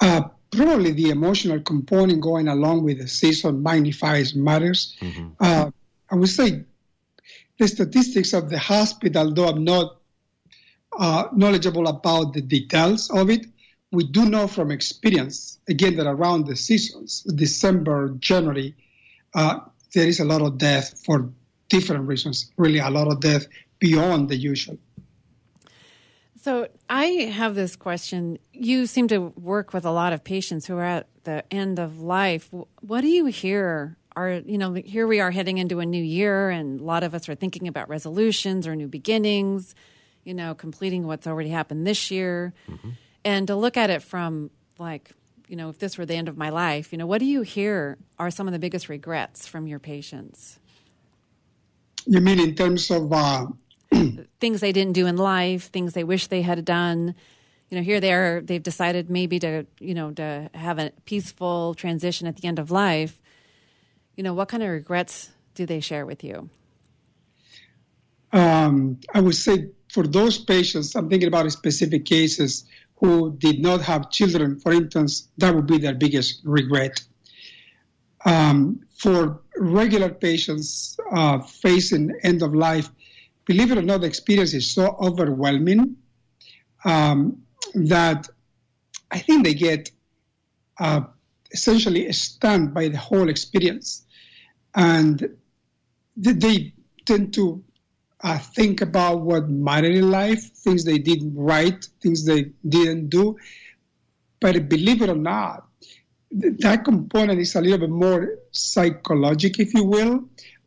Uh, 0.00 0.22
probably 0.50 0.92
the 0.92 1.10
emotional 1.10 1.60
component 1.60 2.20
going 2.20 2.48
along 2.48 2.84
with 2.84 2.98
the 2.98 3.08
season 3.08 3.62
magnifies 3.62 4.34
matters. 4.34 4.96
Mm-hmm. 5.00 5.28
Uh, 5.38 5.70
I 6.10 6.14
would 6.14 6.28
say 6.28 6.64
the 7.58 7.68
statistics 7.68 8.32
of 8.32 8.48
the 8.48 8.58
hospital, 8.58 9.32
though 9.32 9.48
I'm 9.48 9.64
not 9.64 10.00
uh, 10.96 11.28
knowledgeable 11.32 11.86
about 11.86 12.32
the 12.32 12.40
details 12.40 13.10
of 13.10 13.30
it, 13.30 13.46
we 13.90 14.04
do 14.04 14.26
know 14.26 14.46
from 14.46 14.70
experience, 14.70 15.58
again, 15.68 15.96
that 15.96 16.06
around 16.06 16.46
the 16.46 16.56
seasons, 16.56 17.22
December, 17.22 18.10
January, 18.18 18.76
uh, 19.34 19.60
there 19.94 20.06
is 20.06 20.20
a 20.20 20.24
lot 20.24 20.42
of 20.42 20.58
death 20.58 21.02
for 21.04 21.30
different 21.68 22.06
reasons, 22.06 22.50
really 22.56 22.78
a 22.78 22.90
lot 22.90 23.08
of 23.08 23.20
death 23.20 23.46
beyond 23.78 24.28
the 24.28 24.36
usual. 24.36 24.78
So 26.40 26.68
I 26.88 27.04
have 27.04 27.54
this 27.54 27.76
question. 27.76 28.38
You 28.52 28.86
seem 28.86 29.08
to 29.08 29.18
work 29.18 29.72
with 29.72 29.84
a 29.84 29.90
lot 29.90 30.12
of 30.12 30.22
patients 30.22 30.66
who 30.66 30.76
are 30.76 30.84
at 30.84 31.08
the 31.24 31.44
end 31.52 31.78
of 31.78 32.00
life. 32.00 32.48
What 32.80 33.00
do 33.02 33.08
you 33.08 33.26
hear? 33.26 33.96
Are 34.16 34.30
you 34.30 34.58
know 34.58 34.72
here 34.72 35.06
we 35.06 35.20
are 35.20 35.30
heading 35.30 35.58
into 35.58 35.78
a 35.80 35.86
new 35.86 36.02
year, 36.02 36.50
and 36.50 36.80
a 36.80 36.84
lot 36.84 37.02
of 37.02 37.14
us 37.14 37.28
are 37.28 37.34
thinking 37.34 37.68
about 37.68 37.88
resolutions 37.88 38.66
or 38.66 38.74
new 38.74 38.88
beginnings. 38.88 39.74
You 40.24 40.34
know, 40.34 40.54
completing 40.54 41.06
what's 41.06 41.26
already 41.26 41.50
happened 41.50 41.86
this 41.86 42.10
year, 42.10 42.52
mm-hmm. 42.68 42.90
and 43.24 43.46
to 43.46 43.54
look 43.54 43.76
at 43.76 43.90
it 43.90 44.02
from 44.02 44.50
like 44.78 45.12
you 45.48 45.56
know, 45.56 45.70
if 45.70 45.78
this 45.78 45.98
were 45.98 46.06
the 46.06 46.14
end 46.14 46.28
of 46.28 46.36
my 46.36 46.50
life, 46.50 46.92
you 46.92 46.98
know, 46.98 47.06
what 47.06 47.18
do 47.18 47.24
you 47.24 47.42
hear 47.42 47.96
are 48.18 48.30
some 48.30 48.46
of 48.46 48.52
the 48.52 48.58
biggest 48.58 48.88
regrets 48.88 49.46
from 49.46 49.66
your 49.66 49.78
patients? 49.78 50.58
You 52.10 52.22
mean 52.22 52.40
in 52.40 52.54
terms 52.54 52.90
of 52.90 53.12
uh, 53.12 53.46
things 54.40 54.60
they 54.60 54.72
didn't 54.72 54.94
do 54.94 55.06
in 55.06 55.18
life, 55.18 55.70
things 55.70 55.92
they 55.92 56.04
wish 56.04 56.28
they 56.28 56.40
had 56.40 56.64
done? 56.64 57.14
You 57.68 57.76
know, 57.76 57.82
here 57.82 58.00
they 58.00 58.14
are. 58.14 58.40
They've 58.40 58.62
decided 58.62 59.10
maybe 59.10 59.38
to 59.40 59.66
you 59.78 59.92
know 59.92 60.12
to 60.12 60.48
have 60.54 60.78
a 60.78 60.90
peaceful 61.04 61.74
transition 61.74 62.26
at 62.26 62.38
the 62.38 62.48
end 62.48 62.58
of 62.58 62.70
life. 62.70 63.20
You 64.16 64.22
know, 64.22 64.32
what 64.32 64.48
kind 64.48 64.62
of 64.62 64.70
regrets 64.70 65.28
do 65.54 65.66
they 65.66 65.80
share 65.80 66.06
with 66.06 66.24
you? 66.24 66.48
Um, 68.32 69.00
I 69.12 69.20
would 69.20 69.36
say 69.36 69.68
for 69.92 70.06
those 70.06 70.38
patients, 70.38 70.94
I'm 70.94 71.10
thinking 71.10 71.28
about 71.28 71.52
specific 71.52 72.06
cases 72.06 72.64
who 72.96 73.36
did 73.36 73.60
not 73.60 73.82
have 73.82 74.10
children, 74.10 74.58
for 74.60 74.72
instance, 74.72 75.28
that 75.36 75.54
would 75.54 75.66
be 75.66 75.76
their 75.76 75.94
biggest 75.94 76.40
regret. 76.44 77.02
Um, 78.24 78.80
for 78.98 79.40
regular 79.56 80.10
patients 80.10 80.98
uh, 81.12 81.38
facing 81.38 82.12
end 82.24 82.42
of 82.42 82.52
life, 82.52 82.90
believe 83.44 83.70
it 83.70 83.78
or 83.78 83.82
not, 83.82 84.00
the 84.00 84.06
experience 84.08 84.52
is 84.54 84.68
so 84.70 84.96
overwhelming 85.00 85.96
um, 86.84 87.40
that 87.74 88.28
I 89.10 89.20
think 89.20 89.44
they 89.44 89.54
get 89.54 89.90
uh, 90.80 91.02
essentially 91.52 92.12
stunned 92.12 92.74
by 92.74 92.88
the 92.88 92.98
whole 92.98 93.28
experience. 93.28 94.04
And 94.74 95.36
they 96.16 96.72
tend 97.06 97.34
to 97.34 97.62
uh, 98.22 98.38
think 98.38 98.80
about 98.80 99.20
what 99.20 99.48
mattered 99.48 99.94
in 99.94 100.10
life, 100.10 100.42
things 100.42 100.84
they 100.84 100.98
did 100.98 101.20
right, 101.34 101.86
things 102.02 102.26
they 102.26 102.50
didn't 102.68 103.10
do. 103.10 103.36
But 104.40 104.68
believe 104.68 105.02
it 105.02 105.08
or 105.08 105.16
not, 105.16 105.68
that 106.30 106.84
component 106.84 107.40
is 107.40 107.54
a 107.54 107.60
little 107.60 107.78
bit 107.78 107.90
more 107.90 108.38
psychological, 108.52 109.64
if 109.64 109.74
you 109.74 109.84
will, 109.84 110.24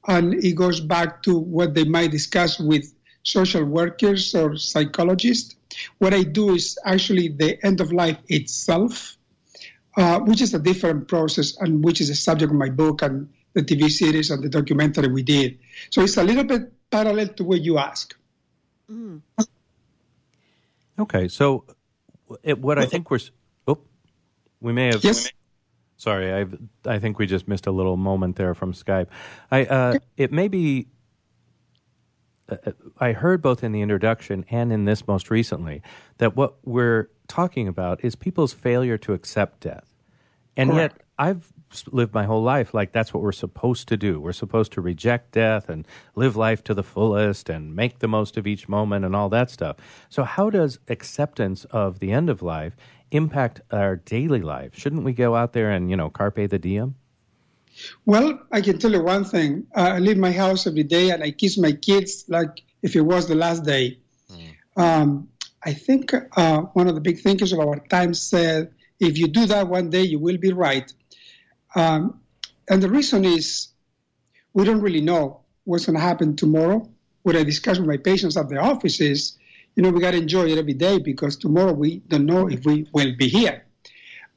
and 0.08 0.34
it 0.44 0.54
goes 0.54 0.80
back 0.80 1.22
to 1.24 1.38
what 1.38 1.74
they 1.74 1.84
might 1.84 2.12
discuss 2.12 2.60
with 2.60 2.94
social 3.24 3.64
workers 3.64 4.34
or 4.34 4.56
psychologists. 4.56 5.56
What 6.00 6.14
I 6.14 6.24
do 6.24 6.56
is 6.56 6.78
actually 6.86 7.30
the 7.30 7.64
end 7.64 7.80
of 7.80 7.92
life 7.92 8.18
itself, 8.28 9.18
uh, 9.96 10.20
which 10.20 10.42
is 10.42 10.54
a 10.54 10.60
different 10.60 11.08
process 11.08 11.58
and 11.58 11.84
which 11.84 12.02
is 12.02 12.08
the 12.08 12.16
subject 12.16 12.52
of 12.52 12.58
my 12.58 12.70
book 12.70 13.02
and 13.04 13.30
the 13.54 13.62
TV 13.62 13.90
series 13.90 14.32
and 14.32 14.44
the 14.44 14.50
documentary 14.50 15.08
we 15.08 15.24
did. 15.24 15.60
So 15.92 16.02
it's 16.02 16.18
a 16.18 16.24
little 16.24 16.44
bit 16.44 16.72
parallel 16.90 17.28
to 17.30 17.44
what 17.44 17.62
you 17.62 17.78
ask. 17.78 18.16
Mm. 18.90 19.22
Okay, 21.00 21.28
so 21.28 21.66
it, 22.44 22.60
what 22.60 22.80
I 22.80 22.86
think 22.86 23.10
we're 23.10 23.20
oh, 23.68 23.80
we 24.60 24.74
may 24.74 24.88
have 24.88 25.04
yes. 25.04 25.32
Sorry, 26.02 26.34
I 26.34 26.48
I 26.84 26.98
think 26.98 27.20
we 27.20 27.28
just 27.28 27.48
missed 27.48 27.68
a 27.68 27.72
little 27.72 27.96
moment 27.96 28.36
there 28.36 28.56
from 28.56 28.74
Skype. 28.74 29.06
I 29.52 29.66
uh, 29.66 30.00
it 30.18 30.32
may 30.32 30.48
be. 30.48 30.88
Uh, 32.50 32.56
uh, 32.66 32.72
I 32.98 33.12
heard 33.12 33.40
both 33.44 33.64
in 33.64 33.72
the 33.72 33.82
introduction 33.82 34.44
and 34.50 34.74
in 34.74 34.86
this 34.86 35.08
most 35.08 35.30
recently 35.30 35.84
that 36.18 36.36
what 36.36 36.56
we're 36.66 37.12
talking 37.28 37.68
about 37.68 38.04
is 38.04 38.16
people's 38.16 38.52
failure 38.52 38.98
to 38.98 39.14
accept 39.14 39.60
death, 39.60 39.94
and 40.58 40.72
Correct. 40.72 40.96
yet 40.98 41.06
I've 41.20 41.54
lived 41.92 42.14
my 42.14 42.26
whole 42.26 42.44
life 42.44 42.74
like 42.74 42.92
that's 42.92 43.14
what 43.14 43.24
we're 43.24 43.32
supposed 43.32 43.88
to 43.90 43.98
do. 43.98 44.20
We're 44.20 44.34
supposed 44.34 44.72
to 44.74 44.82
reject 44.82 45.32
death 45.32 45.70
and 45.70 45.88
live 46.16 46.36
life 46.36 46.64
to 46.66 46.74
the 46.74 46.84
fullest 46.84 47.50
and 47.50 47.76
make 47.76 48.00
the 48.00 48.08
most 48.08 48.38
of 48.38 48.48
each 48.48 48.68
moment 48.68 49.06
and 49.06 49.16
all 49.16 49.30
that 49.30 49.50
stuff. 49.50 49.78
So, 50.10 50.24
how 50.24 50.50
does 50.50 50.80
acceptance 50.88 51.66
of 51.66 52.00
the 52.00 52.12
end 52.12 52.30
of 52.30 52.42
life 52.42 52.76
impact 53.12 53.62
our 53.72 53.98
daily 53.98 54.42
life? 54.42 54.78
Shouldn't 54.78 55.04
we 55.04 55.14
go 55.14 55.36
out 55.36 55.54
there 55.54 55.72
and, 55.72 55.90
you 55.90 55.96
know, 55.96 56.10
carpe 56.10 56.50
the 56.50 56.60
diem? 56.60 56.96
Well, 58.06 58.40
I 58.52 58.62
can 58.62 58.78
tell 58.78 58.92
you 58.92 59.04
one 59.04 59.24
thing. 59.24 59.68
Uh, 59.76 59.92
I 59.96 60.00
leave 60.00 60.18
my 60.18 60.32
house 60.32 60.68
every 60.68 60.84
day 60.84 61.12
and 61.12 61.24
I 61.24 61.32
kiss 61.32 61.58
my 61.58 61.72
kids 61.72 62.26
like 62.28 62.64
if 62.82 62.96
it 62.96 63.02
was 63.02 63.28
the 63.28 63.36
last 63.36 63.64
day. 63.64 63.98
Mm. 64.32 64.82
Um, 64.82 65.30
I 65.64 65.74
think 65.74 66.14
uh, 66.36 66.62
one 66.74 66.88
of 66.88 66.96
the 66.96 67.02
big 67.02 67.20
thinkers 67.20 67.54
of 67.54 67.60
our 67.60 67.80
time 67.88 68.14
said, 68.14 68.74
if 69.00 69.18
you 69.18 69.28
do 69.28 69.46
that 69.48 69.68
one 69.68 69.90
day, 69.90 70.04
you 70.04 70.20
will 70.20 70.38
be 70.38 70.54
right. 70.54 70.92
Um, 71.76 72.20
and 72.70 72.82
the 72.82 72.90
reason 72.90 73.26
is 73.26 73.70
we 74.54 74.66
don't 74.66 74.82
really 74.82 75.02
know 75.02 75.42
what's 75.64 75.86
going 75.86 75.98
to 75.98 76.02
happen 76.02 76.36
tomorrow. 76.36 76.90
What 77.24 77.36
I 77.36 77.44
discuss 77.44 77.78
with 77.78 77.88
my 77.88 77.98
patients 77.98 78.38
at 78.38 78.50
the 78.50 78.58
office 78.58 79.00
is, 79.00 79.38
you 79.76 79.84
know, 79.84 79.90
we 79.90 80.02
got 80.02 80.12
to 80.12 80.18
enjoy 80.18 80.48
it 80.48 80.58
every 80.58 80.74
day 80.74 81.00
because 81.00 81.38
tomorrow 81.38 81.72
we 81.72 82.00
don't 82.08 82.26
know 82.26 82.48
if 82.50 82.66
we 82.66 82.88
will 82.94 83.16
be 83.18 83.28
here. 83.28 83.66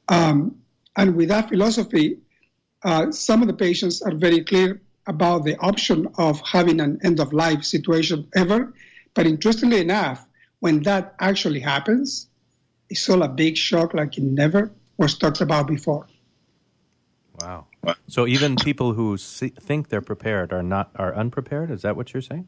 Um, 0.07 0.61
and 0.95 1.15
with 1.15 1.29
that 1.29 1.49
philosophy, 1.49 2.19
uh, 2.83 3.11
some 3.11 3.41
of 3.41 3.47
the 3.47 3.53
patients 3.53 4.01
are 4.01 4.13
very 4.13 4.43
clear 4.43 4.81
about 5.07 5.43
the 5.43 5.57
option 5.57 6.07
of 6.17 6.39
having 6.41 6.79
an 6.79 6.99
end 7.03 7.19
of 7.19 7.33
life 7.33 7.63
situation 7.63 8.27
ever. 8.35 8.73
But 9.13 9.27
interestingly 9.27 9.81
enough, 9.81 10.25
when 10.59 10.83
that 10.83 11.15
actually 11.19 11.59
happens, 11.59 12.27
it's 12.89 13.09
all 13.09 13.23
a 13.23 13.29
big 13.29 13.57
shock 13.57 13.93
like 13.93 14.17
it 14.17 14.23
never 14.23 14.71
was 14.97 15.17
talked 15.17 15.41
about 15.41 15.67
before. 15.67 16.07
Wow. 17.41 17.67
So 18.07 18.27
even 18.27 18.55
people 18.55 18.93
who 18.93 19.17
see, 19.17 19.49
think 19.49 19.89
they're 19.89 20.01
prepared 20.01 20.53
are 20.53 20.63
not 20.63 20.91
are 20.95 21.13
unprepared. 21.15 21.71
Is 21.71 21.81
that 21.81 21.95
what 21.95 22.13
you're 22.13 22.21
saying? 22.21 22.47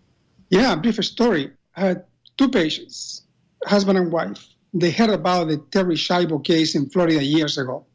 Yeah, 0.50 0.76
brief 0.76 1.04
story. 1.04 1.52
I 1.76 1.82
had 1.82 2.06
two 2.38 2.50
patients, 2.50 3.24
husband 3.66 3.98
and 3.98 4.12
wife. 4.12 4.48
They 4.74 4.92
heard 4.92 5.10
about 5.10 5.48
the 5.48 5.58
Terri 5.58 5.98
Schiavo 5.98 6.44
case 6.44 6.76
in 6.76 6.90
Florida 6.90 7.24
years 7.24 7.58
ago. 7.58 7.86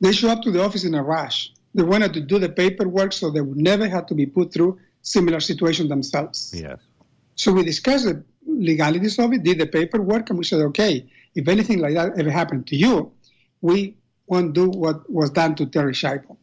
They 0.00 0.12
show 0.12 0.28
up 0.28 0.42
to 0.42 0.50
the 0.50 0.62
office 0.62 0.84
in 0.84 0.94
a 0.94 1.02
rush. 1.02 1.52
They 1.74 1.82
wanted 1.82 2.14
to 2.14 2.20
do 2.20 2.38
the 2.38 2.48
paperwork 2.48 3.12
so 3.12 3.30
they 3.30 3.40
would 3.40 3.56
never 3.56 3.88
have 3.88 4.06
to 4.06 4.14
be 4.14 4.26
put 4.26 4.52
through 4.52 4.78
similar 5.02 5.40
situation 5.40 5.88
themselves. 5.88 6.52
Yes. 6.54 6.80
So 7.36 7.52
we 7.52 7.64
discussed 7.64 8.06
the 8.06 8.24
legalities 8.46 9.18
of 9.18 9.32
it, 9.32 9.42
did 9.42 9.58
the 9.58 9.66
paperwork, 9.66 10.30
and 10.30 10.38
we 10.38 10.44
said, 10.44 10.60
okay, 10.60 11.06
if 11.34 11.48
anything 11.48 11.78
like 11.80 11.94
that 11.94 12.18
ever 12.18 12.30
happened 12.30 12.66
to 12.68 12.76
you, 12.76 13.12
we 13.60 13.96
won't 14.26 14.52
do 14.54 14.68
what 14.68 15.08
was 15.10 15.30
done 15.30 15.54
to 15.56 15.66
Terri 15.66 15.92
Schiavo. 15.92 16.36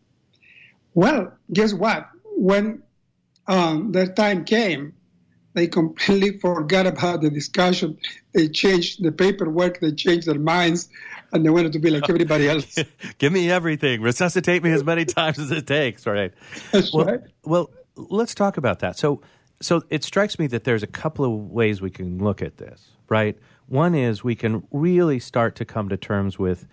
Well, 0.94 1.34
guess 1.52 1.74
what? 1.74 2.10
When 2.36 2.84
um, 3.48 3.92
their 3.92 4.08
time 4.08 4.46
came, 4.46 4.94
they 5.54 5.68
completely 5.68 6.38
forgot 6.42 6.88
about 6.88 7.22
the 7.22 7.30
discussion. 7.30 7.98
They 8.34 8.50
changed 8.50 9.04
the 9.04 9.12
paperwork, 9.12 9.80
they 9.80 9.92
changed 9.92 10.28
their 10.28 10.40
minds, 10.40 10.90
and 11.32 11.46
they 11.46 11.50
wanted 11.50 11.74
to 11.74 11.80
be 11.80 11.90
like 11.90 12.10
everybody 12.10 12.48
else. 12.50 12.80
Give 13.18 13.32
me 13.34 13.50
everything. 13.50 14.02
Resuscitate 14.02 14.64
me 14.64 14.72
as 14.72 14.84
many 14.84 15.06
times 15.20 15.40
as 15.40 15.52
it 15.52 15.68
takes. 15.68 16.06
Right. 16.06 16.34
That's 16.72 16.94
well, 16.94 17.06
right. 17.06 17.22
well, 17.44 17.72
let's 17.96 18.36
talk 18.36 18.58
about 18.58 18.80
that. 18.80 18.98
So, 18.98 19.22
so 19.62 19.84
it 19.90 20.04
strikes 20.04 20.38
me 20.40 20.48
that 20.48 20.64
there's 20.64 20.84
a 20.84 20.88
couple 20.88 21.26
of 21.26 21.52
ways 21.52 21.82
we 21.82 21.90
can 21.90 22.24
look 22.24 22.42
at 22.42 22.58
this. 22.58 22.90
Right. 23.10 23.38
One 23.68 23.96
is 23.96 24.24
we 24.24 24.36
can 24.36 24.68
really 24.72 25.20
start 25.20 25.56
to 25.58 25.66
come 25.66 25.90
to 25.90 25.98
terms 25.98 26.38
with 26.38 26.68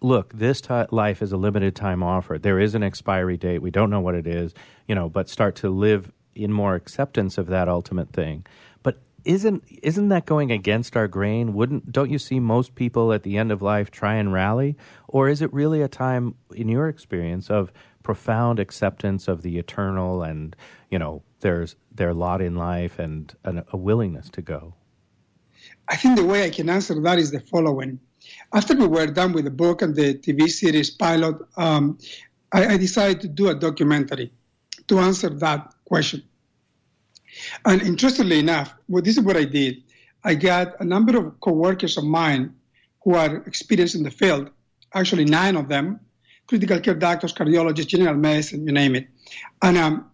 look, 0.00 0.32
this 0.32 0.60
t- 0.60 0.84
life 0.90 1.22
is 1.22 1.32
a 1.32 1.36
limited 1.36 1.74
time 1.74 2.02
offer. 2.02 2.38
There 2.38 2.60
is 2.60 2.74
an 2.74 2.82
expiry 2.82 3.36
date. 3.36 3.62
We 3.62 3.70
don't 3.70 3.90
know 3.90 4.00
what 4.00 4.14
it 4.14 4.26
is, 4.26 4.54
you 4.86 4.94
know, 4.94 5.08
but 5.08 5.28
start 5.28 5.56
to 5.56 5.70
live 5.70 6.12
in 6.34 6.52
more 6.52 6.74
acceptance 6.74 7.38
of 7.38 7.46
that 7.48 7.68
ultimate 7.68 8.12
thing. 8.12 8.46
But 8.82 9.00
isn't 9.24 9.64
isn't 9.82 10.08
that 10.10 10.26
going 10.26 10.52
against 10.52 10.96
our 10.96 11.08
grain? 11.08 11.54
Wouldn't 11.54 11.90
don't 11.90 12.10
you 12.10 12.18
see 12.18 12.40
most 12.40 12.74
people 12.74 13.12
at 13.12 13.22
the 13.22 13.38
end 13.38 13.50
of 13.50 13.62
life 13.62 13.90
try 13.90 14.14
and 14.14 14.32
rally, 14.32 14.76
or 15.08 15.28
is 15.28 15.42
it 15.42 15.52
really 15.52 15.82
a 15.82 15.88
time 15.88 16.34
in 16.54 16.68
your 16.68 16.88
experience 16.88 17.50
of 17.50 17.72
profound 18.02 18.60
acceptance 18.60 19.26
of 19.26 19.42
the 19.42 19.58
eternal 19.58 20.22
and 20.22 20.54
you 20.90 20.98
know 20.98 21.22
there's 21.40 21.74
their 21.92 22.14
lot 22.14 22.40
in 22.40 22.54
life 22.54 22.98
and 22.98 23.34
an, 23.44 23.64
a 23.72 23.76
willingness 23.76 24.30
to 24.30 24.42
go? 24.42 24.74
I 25.88 25.96
think 25.96 26.16
the 26.16 26.24
way 26.24 26.44
I 26.44 26.50
can 26.50 26.68
answer 26.68 27.00
that 27.00 27.18
is 27.18 27.30
the 27.30 27.40
following. 27.40 27.98
After 28.56 28.74
we 28.74 28.86
were 28.86 29.06
done 29.08 29.34
with 29.34 29.44
the 29.44 29.50
book 29.50 29.82
and 29.82 29.94
the 29.94 30.14
TV 30.14 30.48
series 30.48 30.88
pilot, 30.88 31.36
um, 31.58 31.98
I, 32.50 32.66
I 32.68 32.76
decided 32.78 33.20
to 33.20 33.28
do 33.28 33.48
a 33.48 33.54
documentary 33.54 34.32
to 34.88 34.98
answer 34.98 35.28
that 35.28 35.74
question. 35.84 36.22
And 37.66 37.82
interestingly 37.82 38.38
enough, 38.38 38.74
well, 38.88 39.02
this 39.02 39.18
is 39.18 39.22
what 39.22 39.36
I 39.36 39.44
did. 39.44 39.82
I 40.24 40.36
got 40.36 40.80
a 40.80 40.86
number 40.86 41.18
of 41.18 41.38
coworkers 41.38 41.98
of 41.98 42.04
mine 42.04 42.54
who 43.04 43.14
are 43.14 43.36
experienced 43.46 43.94
in 43.94 44.04
the 44.04 44.10
field, 44.10 44.48
actually 44.94 45.26
nine 45.26 45.56
of 45.56 45.68
them, 45.68 46.00
critical 46.46 46.80
care 46.80 46.94
doctors, 46.94 47.34
cardiologists, 47.34 47.88
general 47.88 48.14
medicine, 48.14 48.66
you 48.66 48.72
name 48.72 48.94
it. 48.94 49.06
And 49.60 49.76
um, 49.76 50.10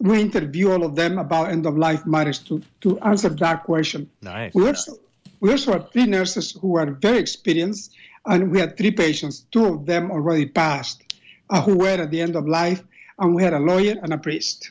we 0.00 0.22
interview 0.22 0.70
all 0.72 0.84
of 0.84 0.96
them 0.96 1.18
about 1.18 1.50
end 1.50 1.66
of 1.66 1.76
life 1.76 2.06
matters 2.06 2.38
to, 2.48 2.62
to 2.80 2.98
answer 3.00 3.28
that 3.28 3.64
question. 3.64 4.10
Nice. 4.22 4.54
We 4.54 4.66
also, 4.66 5.00
we 5.40 5.50
also 5.50 5.72
had 5.72 5.92
three 5.92 6.06
nurses 6.06 6.52
who 6.52 6.68
were 6.68 6.90
very 6.92 7.18
experienced, 7.18 7.94
and 8.26 8.50
we 8.50 8.58
had 8.60 8.76
three 8.76 8.90
patients. 8.90 9.40
Two 9.50 9.64
of 9.66 9.86
them 9.86 10.10
already 10.10 10.46
passed, 10.46 11.02
uh, 11.50 11.60
who 11.62 11.76
were 11.78 11.88
at 11.88 12.10
the 12.10 12.20
end 12.20 12.36
of 12.36 12.46
life, 12.46 12.82
and 13.18 13.34
we 13.34 13.42
had 13.42 13.52
a 13.54 13.58
lawyer 13.58 13.96
and 14.02 14.12
a 14.12 14.18
priest. 14.18 14.70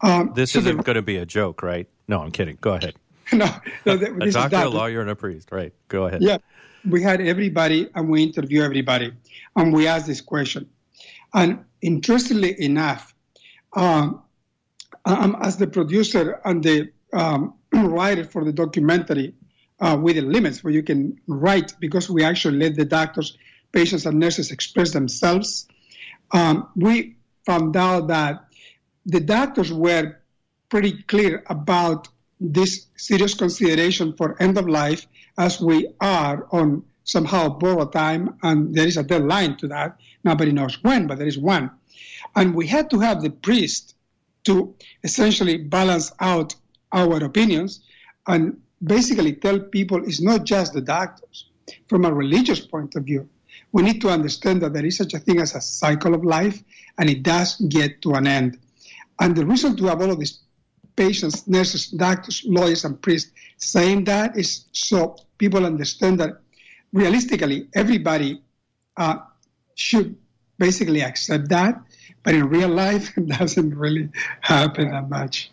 Um, 0.00 0.32
This 0.34 0.52
so 0.52 0.58
isn't 0.60 0.76
the- 0.78 0.82
going 0.82 0.96
to 0.96 1.02
be 1.02 1.16
a 1.16 1.26
joke, 1.26 1.62
right? 1.62 1.88
No, 2.08 2.20
I'm 2.20 2.30
kidding. 2.30 2.58
Go 2.60 2.74
ahead. 2.74 2.94
no, 3.32 3.48
no, 3.86 3.96
th- 3.96 4.10
A 4.20 4.30
doctor, 4.30 4.56
a 4.56 4.68
lawyer, 4.68 5.00
and 5.00 5.08
a 5.10 5.16
priest. 5.16 5.50
Right. 5.50 5.72
Go 5.88 6.06
ahead. 6.06 6.20
Yeah, 6.22 6.38
we 6.88 7.02
had 7.02 7.20
everybody 7.22 7.88
and 7.94 8.10
we 8.10 8.22
interview 8.22 8.62
everybody 8.62 9.12
and 9.56 9.72
we 9.72 9.86
asked 9.86 10.06
this 10.06 10.20
question. 10.20 10.68
And 11.32 11.64
interestingly 11.80 12.60
enough, 12.62 13.14
um, 13.74 14.22
um, 15.06 15.36
as 15.40 15.56
the 15.56 15.66
producer 15.66 16.40
and 16.44 16.62
the 16.62 16.90
um, 17.14 17.54
writer 17.88 18.24
for 18.24 18.44
the 18.44 18.52
documentary, 18.52 19.34
uh, 19.80 19.98
with 20.00 20.16
the 20.16 20.22
limits 20.22 20.62
where 20.62 20.72
you 20.72 20.82
can 20.82 21.18
write 21.26 21.74
because 21.80 22.08
we 22.08 22.22
actually 22.22 22.58
let 22.58 22.74
the 22.76 22.84
doctors, 22.84 23.36
patients, 23.72 24.06
and 24.06 24.18
nurses 24.18 24.50
express 24.50 24.92
themselves. 24.92 25.66
Um, 26.32 26.68
we 26.76 27.16
found 27.44 27.76
out 27.76 28.08
that 28.08 28.44
the 29.06 29.20
doctors 29.20 29.72
were 29.72 30.16
pretty 30.68 31.02
clear 31.02 31.44
about 31.46 32.08
this 32.40 32.86
serious 32.96 33.34
consideration 33.34 34.14
for 34.16 34.40
end 34.42 34.58
of 34.58 34.68
life 34.68 35.06
as 35.38 35.60
we 35.60 35.88
are 36.00 36.46
on 36.50 36.84
somehow 37.04 37.48
borrowed 37.48 37.92
time 37.92 38.36
and 38.42 38.74
there 38.74 38.86
is 38.86 38.96
a 38.96 39.02
deadline 39.02 39.56
to 39.58 39.68
that. 39.68 39.96
Nobody 40.24 40.52
knows 40.52 40.82
when, 40.82 41.06
but 41.06 41.18
there 41.18 41.26
is 41.26 41.38
one. 41.38 41.70
And 42.34 42.54
we 42.54 42.66
had 42.66 42.90
to 42.90 43.00
have 43.00 43.22
the 43.22 43.30
priest 43.30 43.94
to 44.44 44.74
essentially 45.02 45.58
balance 45.58 46.12
out 46.20 46.54
our 46.94 47.22
opinions 47.24 47.80
and 48.26 48.58
basically 48.82 49.34
tell 49.34 49.58
people 49.58 50.02
it's 50.04 50.20
not 50.20 50.44
just 50.44 50.72
the 50.72 50.80
doctors. 50.80 51.50
From 51.88 52.04
a 52.04 52.12
religious 52.12 52.60
point 52.60 52.94
of 52.94 53.04
view, 53.04 53.28
we 53.72 53.82
need 53.82 54.00
to 54.02 54.08
understand 54.08 54.62
that 54.62 54.72
there 54.72 54.84
is 54.86 54.96
such 54.96 55.14
a 55.14 55.18
thing 55.18 55.40
as 55.40 55.54
a 55.54 55.60
cycle 55.60 56.14
of 56.14 56.24
life 56.24 56.62
and 56.98 57.10
it 57.10 57.22
does 57.22 57.56
get 57.56 58.00
to 58.02 58.12
an 58.12 58.26
end. 58.26 58.58
And 59.20 59.34
the 59.34 59.46
reason 59.46 59.76
to 59.76 59.86
have 59.86 60.00
all 60.00 60.10
of 60.10 60.18
these 60.18 60.40
patients, 60.96 61.48
nurses, 61.48 61.88
doctors, 61.88 62.42
lawyers, 62.46 62.84
and 62.84 63.00
priests 63.00 63.32
saying 63.56 64.04
that 64.04 64.36
is 64.36 64.66
so 64.72 65.16
people 65.38 65.64
understand 65.66 66.20
that 66.20 66.40
realistically 66.92 67.68
everybody 67.74 68.40
uh, 68.96 69.16
should 69.74 70.16
basically 70.58 71.02
accept 71.02 71.48
that, 71.48 71.80
but 72.22 72.34
in 72.34 72.48
real 72.48 72.68
life 72.68 73.12
it 73.16 73.26
doesn't 73.26 73.74
really 73.76 74.08
happen 74.40 74.90
that 74.90 75.08
much. 75.08 75.50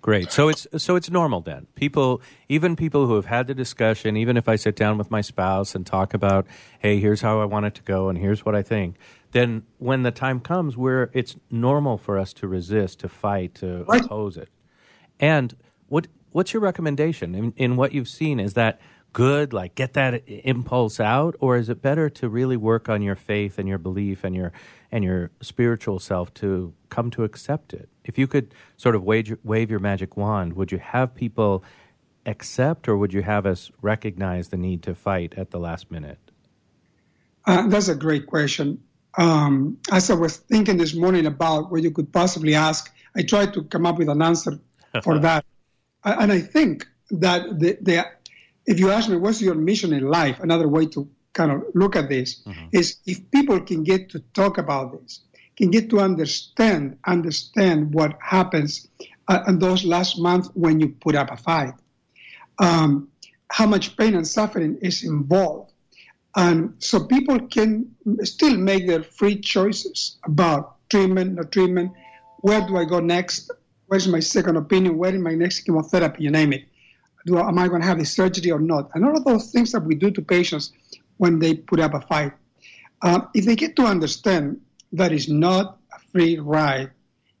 Great. 0.00 0.30
So 0.30 0.48
it's 0.48 0.66
so 0.76 0.96
it's 0.96 1.10
normal 1.10 1.40
then. 1.40 1.66
People, 1.74 2.22
even 2.48 2.76
people 2.76 3.06
who 3.06 3.16
have 3.16 3.26
had 3.26 3.46
the 3.48 3.54
discussion, 3.54 4.16
even 4.16 4.36
if 4.36 4.48
I 4.48 4.56
sit 4.56 4.76
down 4.76 4.96
with 4.96 5.10
my 5.10 5.20
spouse 5.20 5.74
and 5.74 5.84
talk 5.84 6.14
about, 6.14 6.46
hey, 6.78 7.00
here's 7.00 7.20
how 7.20 7.40
I 7.40 7.44
want 7.44 7.66
it 7.66 7.74
to 7.76 7.82
go, 7.82 8.08
and 8.08 8.16
here's 8.16 8.44
what 8.44 8.54
I 8.54 8.62
think. 8.62 8.96
Then 9.32 9.64
when 9.78 10.04
the 10.04 10.10
time 10.12 10.40
comes 10.40 10.76
where 10.76 11.10
it's 11.12 11.36
normal 11.50 11.98
for 11.98 12.16
us 12.16 12.32
to 12.34 12.46
resist, 12.48 13.00
to 13.00 13.08
fight, 13.08 13.54
to 13.56 13.84
Right. 13.84 14.04
oppose 14.04 14.36
it. 14.36 14.48
And 15.20 15.56
what 15.88 16.06
what's 16.30 16.52
your 16.52 16.62
recommendation 16.62 17.34
in, 17.34 17.52
in 17.56 17.76
what 17.76 17.92
you've 17.92 18.08
seen? 18.08 18.38
Is 18.38 18.54
that 18.54 18.80
good? 19.12 19.52
Like 19.52 19.74
get 19.74 19.94
that 19.94 20.22
impulse 20.28 21.00
out, 21.00 21.34
or 21.40 21.56
is 21.56 21.68
it 21.68 21.82
better 21.82 22.08
to 22.10 22.28
really 22.28 22.56
work 22.56 22.88
on 22.88 23.02
your 23.02 23.16
faith 23.16 23.58
and 23.58 23.68
your 23.68 23.78
belief 23.78 24.22
and 24.22 24.34
your 24.36 24.52
and 24.90 25.04
your 25.04 25.30
spiritual 25.40 25.98
self 25.98 26.32
to 26.34 26.72
come 26.88 27.10
to 27.10 27.24
accept 27.24 27.72
it? 27.72 27.88
If 28.04 28.18
you 28.18 28.26
could 28.26 28.54
sort 28.76 28.94
of 28.94 29.04
wave 29.04 29.28
your, 29.28 29.38
wave 29.44 29.70
your 29.70 29.80
magic 29.80 30.16
wand, 30.16 30.54
would 30.54 30.72
you 30.72 30.78
have 30.78 31.14
people 31.14 31.62
accept, 32.26 32.88
or 32.88 32.96
would 32.96 33.12
you 33.12 33.22
have 33.22 33.46
us 33.46 33.70
recognize 33.82 34.48
the 34.48 34.56
need 34.56 34.82
to 34.82 34.94
fight 34.94 35.34
at 35.36 35.50
the 35.50 35.58
last 35.58 35.90
minute? 35.90 36.18
Uh, 37.46 37.66
that's 37.68 37.88
a 37.88 37.94
great 37.94 38.26
question. 38.26 38.82
Um, 39.16 39.78
as 39.90 40.10
I 40.10 40.14
was 40.14 40.36
thinking 40.36 40.76
this 40.76 40.94
morning 40.94 41.26
about 41.26 41.70
what 41.70 41.82
you 41.82 41.90
could 41.90 42.12
possibly 42.12 42.54
ask, 42.54 42.92
I 43.16 43.22
tried 43.22 43.54
to 43.54 43.64
come 43.64 43.86
up 43.86 43.98
with 43.98 44.08
an 44.08 44.22
answer 44.22 44.60
for 45.02 45.18
that. 45.20 45.44
And 46.04 46.30
I 46.30 46.40
think 46.40 46.86
that 47.10 47.58
the, 47.58 47.78
the, 47.80 48.06
if 48.66 48.78
you 48.78 48.90
ask 48.90 49.08
me, 49.08 49.16
what's 49.16 49.40
your 49.40 49.54
mission 49.54 49.92
in 49.92 50.06
life? 50.08 50.40
Another 50.40 50.68
way 50.68 50.86
to 50.86 51.08
kind 51.32 51.52
of 51.52 51.62
look 51.74 51.96
at 51.96 52.08
this 52.08 52.42
is 52.72 52.96
if 53.06 53.30
people 53.30 53.60
can 53.60 53.84
get 53.84 54.10
to 54.10 54.20
talk 54.34 54.58
about 54.58 55.00
this, 55.00 55.20
can 55.56 55.70
get 55.70 55.90
to 55.90 56.00
understand 56.00 56.98
understand 57.06 57.92
what 57.92 58.16
happens 58.20 58.88
uh, 59.28 59.40
and 59.46 59.60
those 59.60 59.84
last 59.84 60.18
months 60.18 60.48
when 60.54 60.80
you 60.80 60.88
put 60.88 61.14
up 61.14 61.30
a 61.30 61.36
fight. 61.36 61.74
Um, 62.58 63.08
how 63.50 63.66
much 63.66 63.96
pain 63.96 64.14
and 64.14 64.26
suffering 64.26 64.78
is 64.82 65.04
involved. 65.04 65.72
And 66.36 66.74
so 66.78 67.04
people 67.04 67.38
can 67.48 67.94
still 68.22 68.56
make 68.56 68.86
their 68.86 69.02
free 69.02 69.40
choices 69.40 70.18
about 70.24 70.76
treatment, 70.88 71.34
no 71.34 71.42
treatment, 71.42 71.92
where 72.40 72.60
do 72.66 72.76
I 72.76 72.84
go 72.84 73.00
next, 73.00 73.50
where's 73.86 74.06
my 74.06 74.20
second 74.20 74.56
opinion, 74.56 74.98
where 74.98 75.14
is 75.14 75.20
my 75.20 75.34
next 75.34 75.60
chemotherapy, 75.60 76.24
you 76.24 76.30
name 76.30 76.52
it. 76.52 76.64
Do, 77.26 77.38
am 77.38 77.58
I 77.58 77.68
going 77.68 77.80
to 77.80 77.86
have 77.86 77.98
the 77.98 78.04
surgery 78.04 78.50
or 78.50 78.60
not? 78.60 78.90
And 78.94 79.04
all 79.04 79.16
of 79.16 79.24
those 79.24 79.50
things 79.50 79.72
that 79.72 79.82
we 79.82 79.94
do 79.94 80.10
to 80.12 80.22
patients 80.22 80.72
when 81.18 81.38
they 81.38 81.54
put 81.54 81.78
up 81.80 81.94
a 81.94 82.00
fight. 82.00 82.32
Uh, 83.02 83.20
if 83.34 83.44
they 83.44 83.54
get 83.54 83.76
to 83.76 83.84
understand 83.84 84.60
that 84.92 85.12
it's 85.12 85.28
not 85.28 85.78
a 85.94 85.98
free 86.10 86.38
ride, 86.38 86.90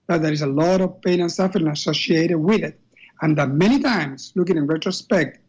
that 0.06 0.22
there 0.22 0.32
is 0.32 0.42
a 0.42 0.46
lot 0.46 0.80
of 0.80 1.00
pain 1.00 1.20
and 1.20 1.32
suffering 1.32 1.66
associated 1.68 2.38
with 2.38 2.62
it, 2.62 2.78
and 3.22 3.36
that 3.38 3.48
many 3.48 3.80
times, 3.80 4.32
looking 4.36 4.56
in 4.56 4.66
retrospect, 4.66 5.40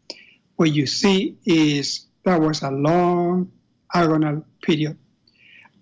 what 0.56 0.72
you 0.72 0.86
see 0.86 1.36
is 1.44 2.06
that 2.24 2.40
was 2.40 2.62
a 2.62 2.70
long 2.70 3.50
agonal 3.94 4.44
period. 4.62 4.98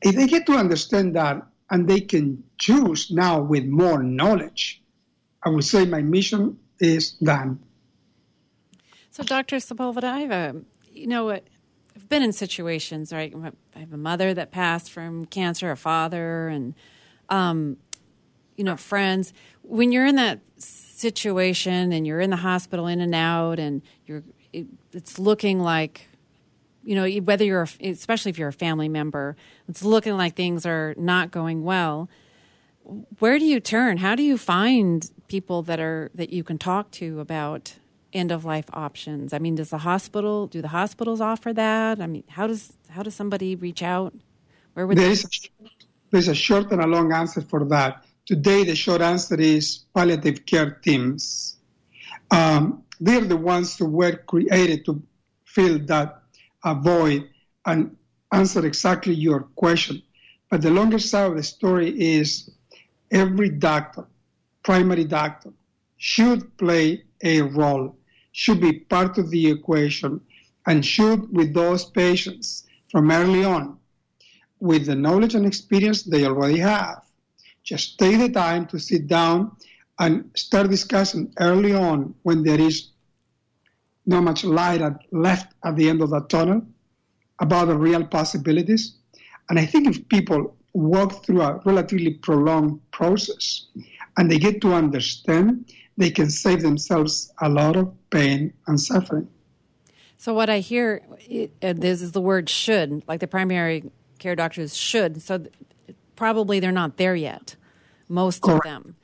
If 0.02 0.14
they 0.14 0.26
get 0.26 0.46
to 0.46 0.52
understand 0.52 1.16
that 1.16 1.46
and 1.70 1.88
they 1.88 2.00
can 2.00 2.44
choose 2.58 3.10
now 3.10 3.40
with 3.40 3.64
more 3.64 4.02
knowledge, 4.02 4.82
I 5.42 5.48
would 5.50 5.64
say 5.64 5.84
my 5.84 6.02
mission 6.02 6.58
is 6.78 7.12
done. 7.12 7.60
So, 9.10 9.24
Dr. 9.24 9.56
Sepulveda, 9.56 10.04
I 10.04 10.20
have 10.20 10.30
a, 10.30 10.62
you 10.92 11.08
know, 11.08 11.40
I've 11.98 12.08
been 12.08 12.22
in 12.22 12.32
situations, 12.32 13.12
right? 13.12 13.34
I 13.74 13.78
have 13.80 13.92
a 13.92 13.96
mother 13.96 14.32
that 14.32 14.52
passed 14.52 14.92
from 14.92 15.26
cancer, 15.26 15.72
a 15.72 15.76
father, 15.76 16.46
and, 16.46 16.76
um, 17.28 17.76
you 18.56 18.62
know, 18.62 18.76
friends. 18.76 19.32
When 19.62 19.90
you're 19.90 20.06
in 20.06 20.14
that 20.14 20.38
situation 20.58 21.92
and 21.92 22.06
you're 22.06 22.20
in 22.20 22.30
the 22.30 22.36
hospital 22.36 22.86
in 22.86 23.00
and 23.00 23.16
out 23.16 23.58
and 23.58 23.82
you're 24.06 24.22
it, 24.52 24.66
it's 24.92 25.18
looking 25.18 25.58
like 25.58 26.06
you 26.84 26.94
know 26.94 27.08
whether 27.22 27.44
you're 27.44 27.66
especially 27.80 28.30
if 28.30 28.38
you're 28.38 28.48
a 28.48 28.52
family 28.52 28.88
member 28.88 29.36
it's 29.68 29.84
looking 29.84 30.16
like 30.16 30.34
things 30.34 30.66
are 30.66 30.94
not 30.96 31.30
going 31.30 31.62
well 31.62 32.08
where 33.20 33.38
do 33.38 33.44
you 33.44 33.60
turn 33.60 33.98
how 33.98 34.16
do 34.16 34.24
you 34.24 34.36
find 34.36 35.10
people 35.28 35.62
that 35.62 35.78
are 35.78 36.10
that 36.14 36.30
you 36.30 36.42
can 36.42 36.58
talk 36.58 36.90
to 36.90 37.20
about 37.20 37.74
end 38.12 38.32
of 38.32 38.44
life 38.44 38.66
options? 38.72 39.32
I 39.32 39.38
mean 39.38 39.54
does 39.54 39.70
the 39.70 39.78
hospital 39.78 40.46
do 40.46 40.62
the 40.62 40.68
hospitals 40.68 41.20
offer 41.20 41.52
that? 41.52 42.00
I 42.00 42.06
mean 42.06 42.24
how 42.28 42.46
does 42.46 42.72
how 42.90 43.02
does 43.02 43.14
somebody 43.14 43.54
reach 43.56 43.82
out? 43.82 44.14
Where 44.74 44.86
would 44.86 44.98
there's, 44.98 45.22
they- 45.22 45.50
a, 45.64 45.68
there's 46.10 46.28
a 46.28 46.34
short 46.34 46.70
and 46.72 46.80
a 46.80 46.86
long 46.86 47.12
answer 47.12 47.40
for 47.42 47.64
that. 47.66 48.04
Today 48.26 48.64
the 48.64 48.76
short 48.76 49.00
answer 49.00 49.40
is 49.40 49.84
palliative 49.94 50.46
care 50.46 50.70
teams. 50.70 51.56
Um, 52.30 52.84
they're 53.00 53.20
the 53.24 53.36
ones 53.36 53.76
who 53.78 53.86
were 53.86 54.16
created 54.16 54.84
to 54.86 55.02
fill 55.44 55.78
that 55.86 56.22
uh, 56.62 56.74
void 56.74 57.28
and 57.64 57.96
answer 58.32 58.66
exactly 58.66 59.14
your 59.14 59.40
question. 59.54 60.02
But 60.50 60.62
the 60.62 60.70
longer 60.70 60.98
side 60.98 61.30
of 61.30 61.36
the 61.36 61.42
story 61.42 61.88
is 62.18 62.50
every 63.10 63.50
doctor, 63.50 64.06
primary 64.62 65.04
doctor, 65.04 65.52
should 65.96 66.56
play 66.56 67.04
a 67.22 67.40
role, 67.42 67.96
should 68.38 68.60
be 68.60 68.72
part 68.94 69.18
of 69.18 69.30
the 69.30 69.50
equation, 69.50 70.20
and 70.68 70.86
should, 70.86 71.20
with 71.36 71.52
those 71.52 71.84
patients 71.86 72.68
from 72.88 73.10
early 73.10 73.44
on, 73.44 73.76
with 74.60 74.86
the 74.86 74.94
knowledge 74.94 75.34
and 75.34 75.44
experience 75.44 76.04
they 76.04 76.24
already 76.24 76.60
have, 76.60 77.02
just 77.64 77.98
take 77.98 78.18
the 78.20 78.28
time 78.28 78.64
to 78.64 78.78
sit 78.78 79.08
down 79.08 79.50
and 79.98 80.30
start 80.36 80.70
discussing 80.70 81.32
early 81.40 81.74
on 81.74 82.14
when 82.22 82.44
there 82.44 82.60
is 82.60 82.90
not 84.06 84.22
much 84.22 84.44
light 84.44 84.82
left 85.10 85.52
at 85.64 85.74
the 85.74 85.88
end 85.88 86.00
of 86.00 86.10
the 86.10 86.20
tunnel 86.34 86.62
about 87.40 87.66
the 87.66 87.76
real 87.76 88.06
possibilities. 88.06 88.98
And 89.48 89.58
I 89.58 89.66
think 89.66 89.88
if 89.88 90.08
people 90.08 90.56
walk 90.74 91.24
through 91.24 91.42
a 91.42 91.60
relatively 91.64 92.14
prolonged 92.14 92.78
process 92.92 93.66
and 94.16 94.30
they 94.30 94.38
get 94.38 94.60
to 94.60 94.74
understand, 94.74 95.72
they 95.98 96.10
can 96.10 96.30
save 96.30 96.62
themselves 96.62 97.30
a 97.42 97.48
lot 97.48 97.76
of 97.76 97.92
pain 98.08 98.54
and 98.66 98.80
suffering. 98.80 99.28
So, 100.16 100.32
what 100.32 100.48
I 100.48 100.60
hear 100.60 101.02
uh, 101.62 101.74
this 101.74 102.00
is 102.00 102.12
the 102.12 102.20
word 102.20 102.48
should, 102.48 103.02
like 103.06 103.20
the 103.20 103.26
primary 103.26 103.90
care 104.18 104.34
doctors 104.34 104.76
should. 104.76 105.20
So, 105.20 105.44
probably 106.16 106.60
they're 106.60 106.72
not 106.72 106.96
there 106.96 107.14
yet, 107.14 107.56
most 108.08 108.40
Correct. 108.42 108.64
of 108.66 108.72
them. 108.72 108.96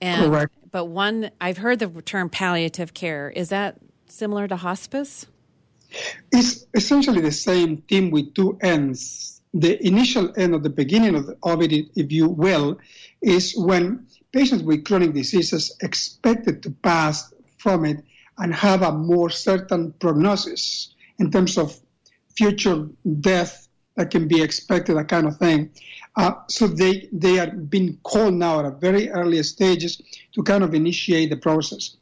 And, 0.00 0.30
Correct. 0.30 0.52
But 0.70 0.86
one, 0.86 1.30
I've 1.40 1.58
heard 1.58 1.78
the 1.78 1.88
term 2.02 2.28
palliative 2.28 2.94
care. 2.94 3.30
Is 3.30 3.48
that 3.50 3.78
similar 4.08 4.46
to 4.48 4.56
hospice? 4.56 5.26
It's 6.32 6.66
essentially 6.74 7.20
the 7.20 7.32
same 7.32 7.78
thing 7.78 8.10
with 8.10 8.34
two 8.34 8.58
ends. 8.60 9.40
The 9.52 9.86
initial 9.86 10.32
end 10.36 10.52
or 10.52 10.58
the 10.58 10.70
beginning 10.70 11.14
of, 11.14 11.26
the, 11.26 11.36
of 11.42 11.62
it, 11.62 11.72
if 11.94 12.10
you 12.10 12.28
will, 12.28 12.78
is 13.22 13.54
when 13.56 14.08
patients 14.34 14.64
with 14.64 14.84
chronic 14.84 15.14
diseases 15.14 15.76
expected 15.80 16.62
to 16.64 16.70
pass 16.70 17.32
from 17.58 17.84
it 17.84 18.04
and 18.38 18.52
have 18.52 18.82
a 18.82 18.90
more 18.90 19.30
certain 19.30 19.92
prognosis 20.00 20.92
in 21.18 21.30
terms 21.30 21.56
of 21.56 21.78
future 22.36 22.88
death 23.20 23.68
that 23.96 24.10
can 24.10 24.26
be 24.26 24.42
expected, 24.42 24.96
that 24.96 25.06
kind 25.06 25.28
of 25.28 25.36
thing. 25.36 25.70
Uh, 26.16 26.32
so 26.48 26.66
they 26.66 27.08
they 27.12 27.38
are 27.38 27.50
being 27.50 27.96
called 28.02 28.34
now 28.34 28.58
at 28.58 28.64
a 28.64 28.70
very 28.70 29.08
early 29.10 29.40
stages 29.42 30.02
to 30.32 30.42
kind 30.42 30.64
of 30.64 30.74
initiate 30.74 31.30
the 31.30 31.36
process. 31.36 31.96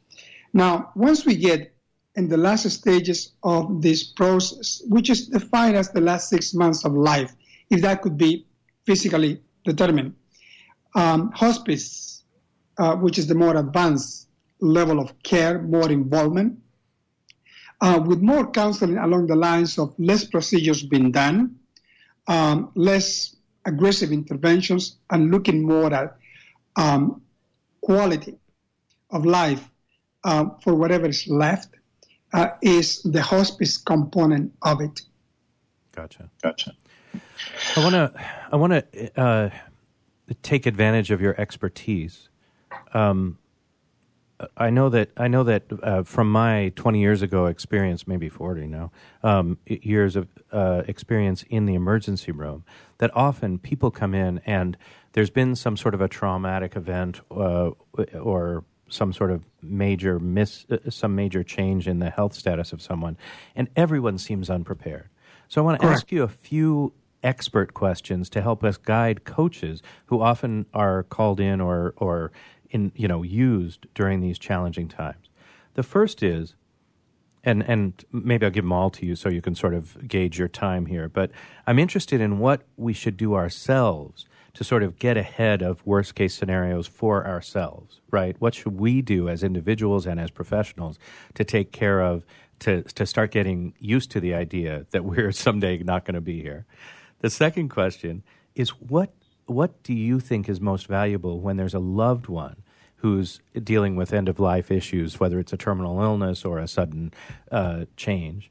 Now, 0.53 0.91
once 0.95 1.25
we 1.25 1.35
get 1.35 1.75
in 2.15 2.29
the 2.29 2.37
last 2.37 2.69
stages 2.69 3.33
of 3.43 3.81
this 3.81 4.03
process, 4.03 4.81
which 4.87 5.09
is 5.09 5.27
defined 5.27 5.75
as 5.75 5.91
the 5.91 6.01
last 6.01 6.29
six 6.29 6.53
months 6.53 6.83
of 6.85 6.93
life, 6.93 7.31
if 7.69 7.81
that 7.81 8.01
could 8.01 8.17
be 8.17 8.47
physically 8.85 9.41
determined, 9.63 10.13
um, 10.95 11.31
hospice, 11.31 12.12
uh, 12.77 12.95
which 12.95 13.17
is 13.17 13.27
the 13.27 13.35
more 13.35 13.55
advanced 13.55 14.27
level 14.59 14.99
of 14.99 15.21
care, 15.23 15.61
more 15.61 15.91
involvement, 15.91 16.59
uh, 17.81 17.99
with 18.05 18.21
more 18.21 18.49
counseling 18.51 18.97
along 18.97 19.27
the 19.27 19.35
lines 19.35 19.77
of 19.77 19.93
less 19.97 20.23
procedures 20.23 20.83
being 20.83 21.11
done, 21.11 21.59
um, 22.27 22.71
less 22.75 23.35
aggressive 23.65 24.11
interventions 24.11 24.97
and 25.09 25.31
looking 25.31 25.65
more 25.65 25.93
at 25.93 26.15
um, 26.75 27.21
quality 27.81 28.37
of 29.11 29.25
life 29.25 29.69
uh, 30.23 30.45
for 30.61 30.75
whatever 30.75 31.07
is 31.07 31.27
left 31.27 31.69
uh, 32.33 32.49
is 32.61 33.01
the 33.03 33.21
hospice 33.21 33.77
component 33.77 34.53
of 34.61 34.81
it. 34.81 35.01
Gotcha. 35.95 36.29
Gotcha. 36.41 36.73
I 37.75 37.79
want 37.79 37.93
to 37.93 38.13
I 38.51 38.55
want 38.55 38.73
to 38.73 39.21
uh, 39.21 39.49
take 40.41 40.65
advantage 40.65 41.11
of 41.11 41.21
your 41.21 41.39
expertise. 41.39 42.29
Um, 42.93 43.37
I 44.57 44.69
know 44.69 44.89
that 44.89 45.09
I 45.17 45.27
know 45.27 45.43
that 45.43 45.63
uh, 45.81 46.03
from 46.03 46.31
my 46.31 46.71
20 46.75 46.99
years 46.99 47.21
ago 47.21 47.45
experience, 47.45 48.07
maybe 48.07 48.29
40 48.29 48.67
now, 48.67 48.91
um, 49.21 49.57
years 49.65 50.15
of 50.15 50.27
uh, 50.51 50.83
experience 50.87 51.43
in 51.49 51.65
the 51.65 51.75
emergency 51.75 52.31
room, 52.31 52.65
that 52.97 53.15
often 53.15 53.59
people 53.59 53.91
come 53.91 54.13
in 54.13 54.41
and 54.45 54.77
there's 55.13 55.29
been 55.29 55.55
some 55.55 55.77
sort 55.77 55.93
of 55.93 56.01
a 56.01 56.07
traumatic 56.07 56.75
event 56.75 57.21
uh, 57.31 57.71
or 58.19 58.65
some 58.89 59.13
sort 59.13 59.31
of 59.31 59.43
major 59.61 60.19
miss, 60.19 60.65
uh, 60.69 60.77
some 60.89 61.15
major 61.15 61.43
change 61.43 61.87
in 61.87 61.99
the 61.99 62.09
health 62.09 62.33
status 62.33 62.73
of 62.73 62.81
someone, 62.81 63.17
and 63.55 63.69
everyone 63.75 64.17
seems 64.17 64.49
unprepared. 64.49 65.09
So 65.47 65.61
I 65.61 65.65
want 65.65 65.81
to 65.81 65.87
ask 65.87 66.11
you 66.11 66.23
a 66.23 66.27
few 66.27 66.93
expert 67.23 67.73
questions 67.73 68.29
to 68.29 68.41
help 68.41 68.63
us 68.63 68.77
guide 68.77 69.23
coaches 69.23 69.81
who 70.07 70.21
often 70.21 70.65
are 70.73 71.03
called 71.03 71.39
in 71.39 71.61
or 71.61 71.93
or 71.97 72.31
in 72.73 72.91
you 72.95 73.07
know 73.07 73.23
used 73.23 73.87
during 73.93 74.19
these 74.19 74.37
challenging 74.37 74.89
times. 74.89 75.29
The 75.75 75.83
first 75.83 76.21
is, 76.21 76.55
and 77.43 77.63
and 77.69 78.03
maybe 78.11 78.45
I'll 78.45 78.51
give 78.51 78.65
them 78.65 78.73
all 78.73 78.89
to 78.89 79.05
you 79.05 79.15
so 79.15 79.29
you 79.29 79.41
can 79.41 79.55
sort 79.55 79.73
of 79.73 80.07
gauge 80.07 80.37
your 80.37 80.49
time 80.49 80.87
here. 80.87 81.07
But 81.07 81.31
I'm 81.65 81.79
interested 81.79 82.19
in 82.19 82.39
what 82.39 82.63
we 82.75 82.91
should 82.91 83.15
do 83.15 83.35
ourselves 83.35 84.25
to 84.55 84.63
sort 84.63 84.83
of 84.83 84.99
get 84.99 85.17
ahead 85.17 85.63
of 85.63 85.85
worst 85.85 86.13
case 86.13 86.35
scenarios 86.35 86.87
for 86.87 87.25
ourselves. 87.25 88.01
Right? 88.11 88.35
What 88.39 88.55
should 88.55 88.79
we 88.79 89.01
do 89.01 89.29
as 89.29 89.43
individuals 89.43 90.05
and 90.05 90.19
as 90.19 90.31
professionals 90.31 90.99
to 91.35 91.45
take 91.45 91.71
care 91.71 92.01
of 92.01 92.25
to 92.59 92.81
to 92.81 93.05
start 93.05 93.31
getting 93.31 93.73
used 93.79 94.11
to 94.11 94.19
the 94.19 94.33
idea 94.33 94.87
that 94.91 95.05
we're 95.05 95.31
someday 95.45 95.77
not 95.77 96.05
going 96.05 96.15
to 96.15 96.21
be 96.21 96.41
here? 96.41 96.65
The 97.19 97.29
second 97.29 97.69
question 97.69 98.23
is 98.55 98.69
what 98.69 99.13
what 99.45 99.83
do 99.83 99.93
you 99.93 100.19
think 100.19 100.47
is 100.47 100.61
most 100.61 100.87
valuable 100.87 101.41
when 101.41 101.57
there's 101.57 101.73
a 101.73 101.79
loved 101.79 102.27
one 102.27 102.62
who's 103.03 103.41
dealing 103.61 103.97
with 103.97 104.13
end 104.13 104.29
of 104.29 104.39
life 104.39 104.71
issues, 104.71 105.19
whether 105.19 105.37
it's 105.37 105.51
a 105.51 105.57
terminal 105.57 106.01
illness 106.01 106.45
or 106.45 106.57
a 106.57 106.67
sudden 106.69 107.13
uh, 107.51 107.83
change? 107.97 108.49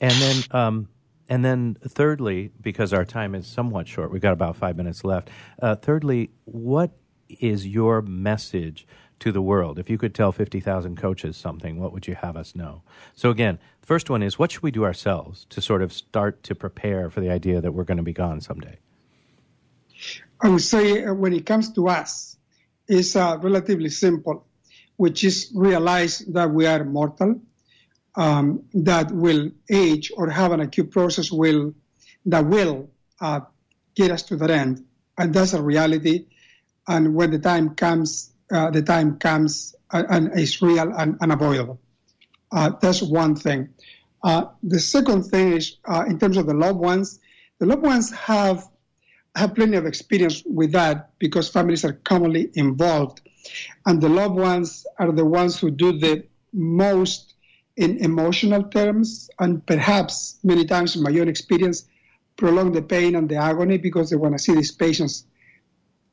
And 0.00 0.12
then, 0.14 0.42
um, 0.52 0.88
and 1.28 1.44
then, 1.44 1.76
thirdly, 1.86 2.50
because 2.60 2.94
our 2.94 3.04
time 3.04 3.34
is 3.34 3.46
somewhat 3.46 3.86
short, 3.86 4.10
we've 4.10 4.22
got 4.22 4.32
about 4.32 4.56
five 4.56 4.74
minutes 4.74 5.04
left. 5.04 5.28
Uh, 5.60 5.76
thirdly, 5.76 6.30
what 6.46 6.92
is 7.28 7.66
your 7.66 8.00
message 8.00 8.86
to 9.18 9.30
the 9.32 9.42
world? 9.42 9.78
If 9.78 9.90
you 9.90 9.98
could 9.98 10.14
tell 10.14 10.32
50,000 10.32 10.96
coaches 10.96 11.36
something, 11.36 11.78
what 11.78 11.92
would 11.92 12.08
you 12.08 12.14
have 12.14 12.38
us 12.38 12.56
know? 12.56 12.82
So, 13.14 13.28
again, 13.28 13.58
first 13.82 14.08
one 14.08 14.22
is 14.22 14.38
what 14.38 14.50
should 14.50 14.62
we 14.62 14.70
do 14.70 14.84
ourselves 14.84 15.46
to 15.50 15.60
sort 15.60 15.82
of 15.82 15.92
start 15.92 16.42
to 16.44 16.54
prepare 16.54 17.10
for 17.10 17.20
the 17.20 17.30
idea 17.30 17.60
that 17.60 17.72
we're 17.72 17.84
going 17.84 17.98
to 17.98 18.02
be 18.02 18.14
gone 18.14 18.40
someday? 18.40 18.78
I 20.40 20.48
would 20.48 20.62
say 20.62 21.04
uh, 21.04 21.12
when 21.12 21.34
it 21.34 21.44
comes 21.44 21.70
to 21.74 21.88
us, 21.88 22.38
it's 22.90 23.14
uh, 23.14 23.38
relatively 23.40 23.88
simple, 23.88 24.46
which 24.96 25.22
is 25.22 25.52
realize 25.54 26.18
that 26.18 26.50
we 26.50 26.66
are 26.66 26.84
mortal, 26.84 27.40
um, 28.16 28.64
that 28.74 29.12
will 29.12 29.50
age 29.70 30.10
or 30.16 30.28
have 30.28 30.50
an 30.50 30.60
acute 30.60 30.90
process 30.90 31.30
will 31.30 31.72
that 32.26 32.44
will 32.44 32.90
uh, 33.20 33.40
get 33.94 34.10
us 34.10 34.24
to 34.24 34.36
that 34.36 34.50
end, 34.50 34.84
and 35.16 35.32
that's 35.32 35.54
a 35.54 35.62
reality. 35.62 36.26
And 36.88 37.14
when 37.14 37.30
the 37.30 37.38
time 37.38 37.76
comes, 37.76 38.32
uh, 38.50 38.70
the 38.70 38.82
time 38.82 39.18
comes 39.18 39.74
uh, 39.92 40.02
and 40.10 40.38
is 40.38 40.60
real 40.60 40.92
and 40.92 41.16
unavoidable. 41.20 41.80
Uh, 42.50 42.72
that's 42.80 43.02
one 43.02 43.36
thing. 43.36 43.68
Uh, 44.24 44.46
the 44.64 44.80
second 44.80 45.22
thing 45.22 45.52
is 45.52 45.76
in 46.08 46.18
terms 46.18 46.36
of 46.36 46.46
the 46.46 46.54
loved 46.54 46.80
ones, 46.80 47.20
the 47.60 47.66
loved 47.66 47.82
ones 47.82 48.10
have 48.10 48.68
have 49.36 49.54
plenty 49.54 49.76
of 49.76 49.86
experience 49.86 50.42
with 50.44 50.72
that 50.72 51.10
because 51.18 51.48
families 51.48 51.84
are 51.84 51.92
commonly 51.92 52.50
involved. 52.54 53.20
And 53.86 54.00
the 54.00 54.08
loved 54.08 54.36
ones 54.36 54.86
are 54.98 55.12
the 55.12 55.24
ones 55.24 55.58
who 55.58 55.70
do 55.70 55.98
the 55.98 56.24
most 56.52 57.34
in 57.76 57.98
emotional 57.98 58.64
terms, 58.64 59.30
and 59.38 59.64
perhaps 59.64 60.38
many 60.42 60.64
times 60.66 60.96
in 60.96 61.02
my 61.02 61.10
own 61.18 61.28
experience, 61.28 61.86
prolong 62.36 62.72
the 62.72 62.82
pain 62.82 63.14
and 63.14 63.28
the 63.28 63.36
agony 63.36 63.78
because 63.78 64.10
they 64.10 64.16
want 64.16 64.34
to 64.36 64.38
see 64.38 64.54
these 64.54 64.72
patients 64.72 65.24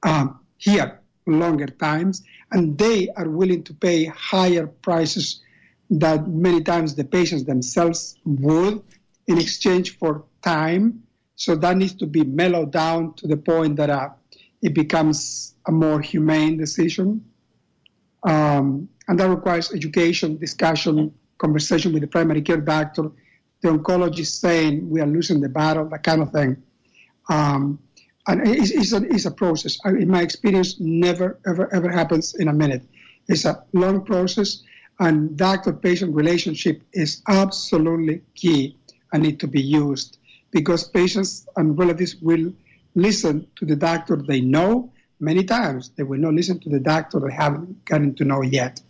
um, 0.03 0.39
here 0.57 0.99
longer 1.25 1.67
times, 1.67 2.23
and 2.51 2.77
they 2.77 3.09
are 3.09 3.27
willing 3.27 3.63
to 3.63 3.73
pay 3.73 4.05
higher 4.05 4.67
prices 4.67 5.41
that 5.89 6.27
many 6.27 6.61
times 6.61 6.95
the 6.95 7.03
patients 7.03 7.43
themselves 7.43 8.17
would 8.25 8.81
in 9.27 9.37
exchange 9.37 9.97
for 9.97 10.23
time 10.41 11.03
so 11.37 11.55
that 11.55 11.77
needs 11.77 11.93
to 11.93 12.07
be 12.07 12.23
mellowed 12.23 12.71
down 12.71 13.13
to 13.13 13.27
the 13.27 13.37
point 13.37 13.75
that 13.77 13.91
uh, 13.91 14.09
it 14.63 14.73
becomes 14.73 15.53
a 15.67 15.71
more 15.71 16.01
humane 16.01 16.57
decision. 16.57 17.23
Um, 18.23 18.89
and 19.07 19.19
that 19.19 19.29
requires 19.29 19.71
education, 19.71 20.37
discussion, 20.37 21.13
conversation 21.37 21.93
with 21.93 22.01
the 22.01 22.07
primary 22.07 22.41
care 22.41 22.57
doctor, 22.57 23.11
the 23.61 23.69
oncologist 23.69 24.39
saying 24.39 24.89
we 24.89 24.99
are 24.99 25.05
losing 25.05 25.39
the 25.39 25.47
battle, 25.47 25.87
that 25.89 26.01
kind 26.01 26.23
of 26.23 26.31
thing. 26.31 26.57
Um, 27.29 27.79
and 28.27 28.47
it's, 28.47 28.71
it's, 28.71 28.93
a, 28.93 29.03
it's 29.03 29.25
a 29.25 29.31
process. 29.31 29.77
I, 29.85 29.89
in 29.89 30.09
my 30.09 30.23
experience, 30.23 30.79
never, 30.79 31.39
ever, 31.45 31.71
ever 31.71 31.89
happens 31.89 32.33
in 32.33 32.47
a 32.47 32.53
minute. 32.53 32.81
It's 33.27 33.45
a 33.45 33.63
long 33.73 34.03
process, 34.03 34.63
and 34.99 35.37
doctor-patient 35.37 36.15
relationship 36.15 36.81
is 36.93 37.21
absolutely 37.27 38.23
key 38.33 38.75
and 39.13 39.21
need 39.21 39.39
to 39.41 39.47
be 39.47 39.61
used 39.61 40.17
because 40.51 40.87
patients 40.87 41.47
and 41.55 41.77
relatives 41.77 42.15
will 42.15 42.53
listen 42.95 43.47
to 43.57 43.65
the 43.65 43.75
doctor 43.75 44.15
they 44.15 44.41
know 44.41 44.91
many 45.19 45.43
times. 45.43 45.91
They 45.95 46.03
will 46.03 46.19
not 46.19 46.33
listen 46.33 46.59
to 46.59 46.69
the 46.69 46.79
doctor 46.79 47.19
they 47.19 47.33
haven't 47.33 47.85
gotten 47.85 48.15
to 48.15 48.25
know 48.25 48.41
yet. 48.41 48.81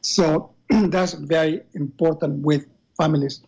So 0.00 0.54
that's 0.70 1.12
very 1.14 1.62
important 1.74 2.44
with 2.44 2.66
families. 2.96 3.40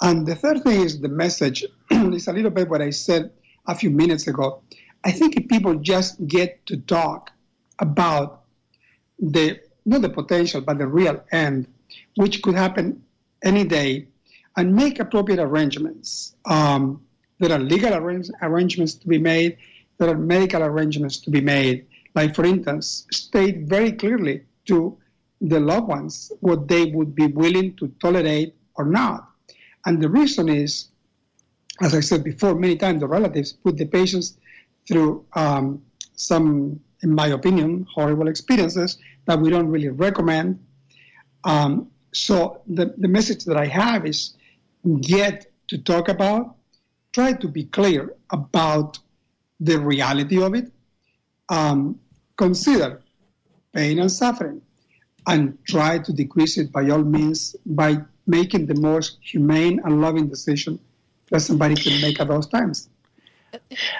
And 0.00 0.26
the 0.26 0.34
third 0.34 0.62
thing 0.62 0.80
is 0.80 1.00
the 1.00 1.08
message. 1.08 1.64
it's 1.90 2.28
a 2.28 2.32
little 2.32 2.50
bit 2.50 2.68
what 2.68 2.80
I 2.80 2.90
said 2.90 3.32
a 3.66 3.74
few 3.74 3.90
minutes 3.90 4.26
ago. 4.26 4.62
I 5.04 5.12
think 5.12 5.36
if 5.36 5.48
people 5.48 5.76
just 5.76 6.26
get 6.26 6.64
to 6.66 6.76
talk 6.76 7.30
about 7.78 8.44
the 9.18 9.60
not 9.86 10.02
the 10.02 10.10
potential 10.10 10.60
but 10.60 10.78
the 10.78 10.86
real 10.86 11.22
end, 11.32 11.66
which 12.16 12.42
could 12.42 12.54
happen 12.54 13.02
any 13.42 13.64
day, 13.64 14.08
and 14.56 14.74
make 14.74 14.98
appropriate 14.98 15.40
arrangements. 15.40 16.34
Um, 16.44 17.02
there 17.38 17.52
are 17.52 17.58
legal 17.58 17.94
arrange- 17.94 18.30
arrangements 18.42 18.94
to 18.94 19.08
be 19.08 19.18
made, 19.18 19.56
there 19.98 20.08
are 20.08 20.18
medical 20.18 20.62
arrangements 20.62 21.18
to 21.18 21.30
be 21.30 21.40
made. 21.40 21.86
Like, 22.14 22.34
for 22.34 22.44
instance, 22.44 23.06
state 23.12 23.68
very 23.68 23.92
clearly 23.92 24.42
to 24.66 24.96
the 25.40 25.60
loved 25.60 25.88
ones 25.88 26.32
what 26.40 26.68
they 26.68 26.86
would 26.86 27.14
be 27.14 27.26
willing 27.26 27.76
to 27.76 27.88
tolerate 28.00 28.54
or 28.74 28.84
not. 28.84 29.28
And 29.86 30.02
the 30.02 30.08
reason 30.08 30.48
is, 30.48 30.88
as 31.80 31.94
I 31.94 32.00
said 32.00 32.24
before, 32.24 32.54
many 32.54 32.76
times 32.76 33.00
the 33.00 33.08
relatives 33.08 33.52
put 33.52 33.76
the 33.76 33.86
patients 33.86 34.36
through 34.86 35.24
um, 35.34 35.82
some, 36.14 36.80
in 37.02 37.14
my 37.14 37.28
opinion, 37.28 37.86
horrible 37.92 38.28
experiences 38.28 38.98
that 39.26 39.38
we 39.40 39.50
don't 39.50 39.68
really 39.68 39.88
recommend. 39.88 40.64
Um, 41.44 41.90
so 42.12 42.60
the, 42.66 42.94
the 42.98 43.08
message 43.08 43.44
that 43.44 43.56
I 43.56 43.66
have 43.66 44.04
is 44.04 44.34
get 45.00 45.50
to 45.68 45.78
talk 45.78 46.08
about, 46.08 46.56
try 47.12 47.32
to 47.32 47.48
be 47.48 47.64
clear 47.64 48.14
about 48.30 48.98
the 49.60 49.78
reality 49.78 50.42
of 50.42 50.54
it, 50.54 50.72
um, 51.48 51.98
consider 52.36 53.02
pain 53.74 53.98
and 53.98 54.10
suffering, 54.10 54.62
and 55.26 55.58
try 55.66 55.98
to 55.98 56.12
decrease 56.12 56.56
it 56.58 56.72
by 56.72 56.88
all 56.88 57.02
means 57.02 57.54
by 57.66 57.98
making 58.26 58.66
the 58.66 58.74
most 58.74 59.18
humane 59.20 59.80
and 59.84 60.00
loving 60.00 60.28
decision 60.28 60.78
that 61.30 61.40
somebody 61.40 61.74
can 61.74 62.00
make 62.00 62.20
at 62.20 62.28
those 62.28 62.46
times. 62.46 62.88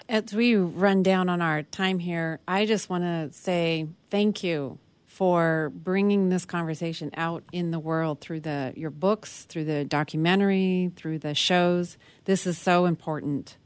As 0.09 0.33
we 0.33 0.55
run 0.55 1.03
down 1.03 1.29
on 1.29 1.43
our 1.43 1.63
time 1.65 1.99
here, 1.99 2.41
I 2.47 2.67
just 2.67 2.89
want 2.89 3.05
to 3.05 3.37
say 3.37 3.89
thank 4.09 4.45
you 4.45 4.79
for 5.21 5.71
bringing 5.75 6.31
this 6.31 6.47
conversation 6.47 7.11
out 7.15 7.45
in 7.53 7.73
the 7.73 7.79
world 7.79 8.23
through 8.23 8.41
the 8.41 8.73
your 8.75 8.89
books, 8.89 9.45
through 9.45 9.67
the 9.67 9.85
documentary, 9.85 10.91
through 10.97 11.19
the 11.19 11.35
shows. 11.35 11.99
This 12.25 12.47
is 12.47 12.57
so 12.57 12.87
important 12.87 13.59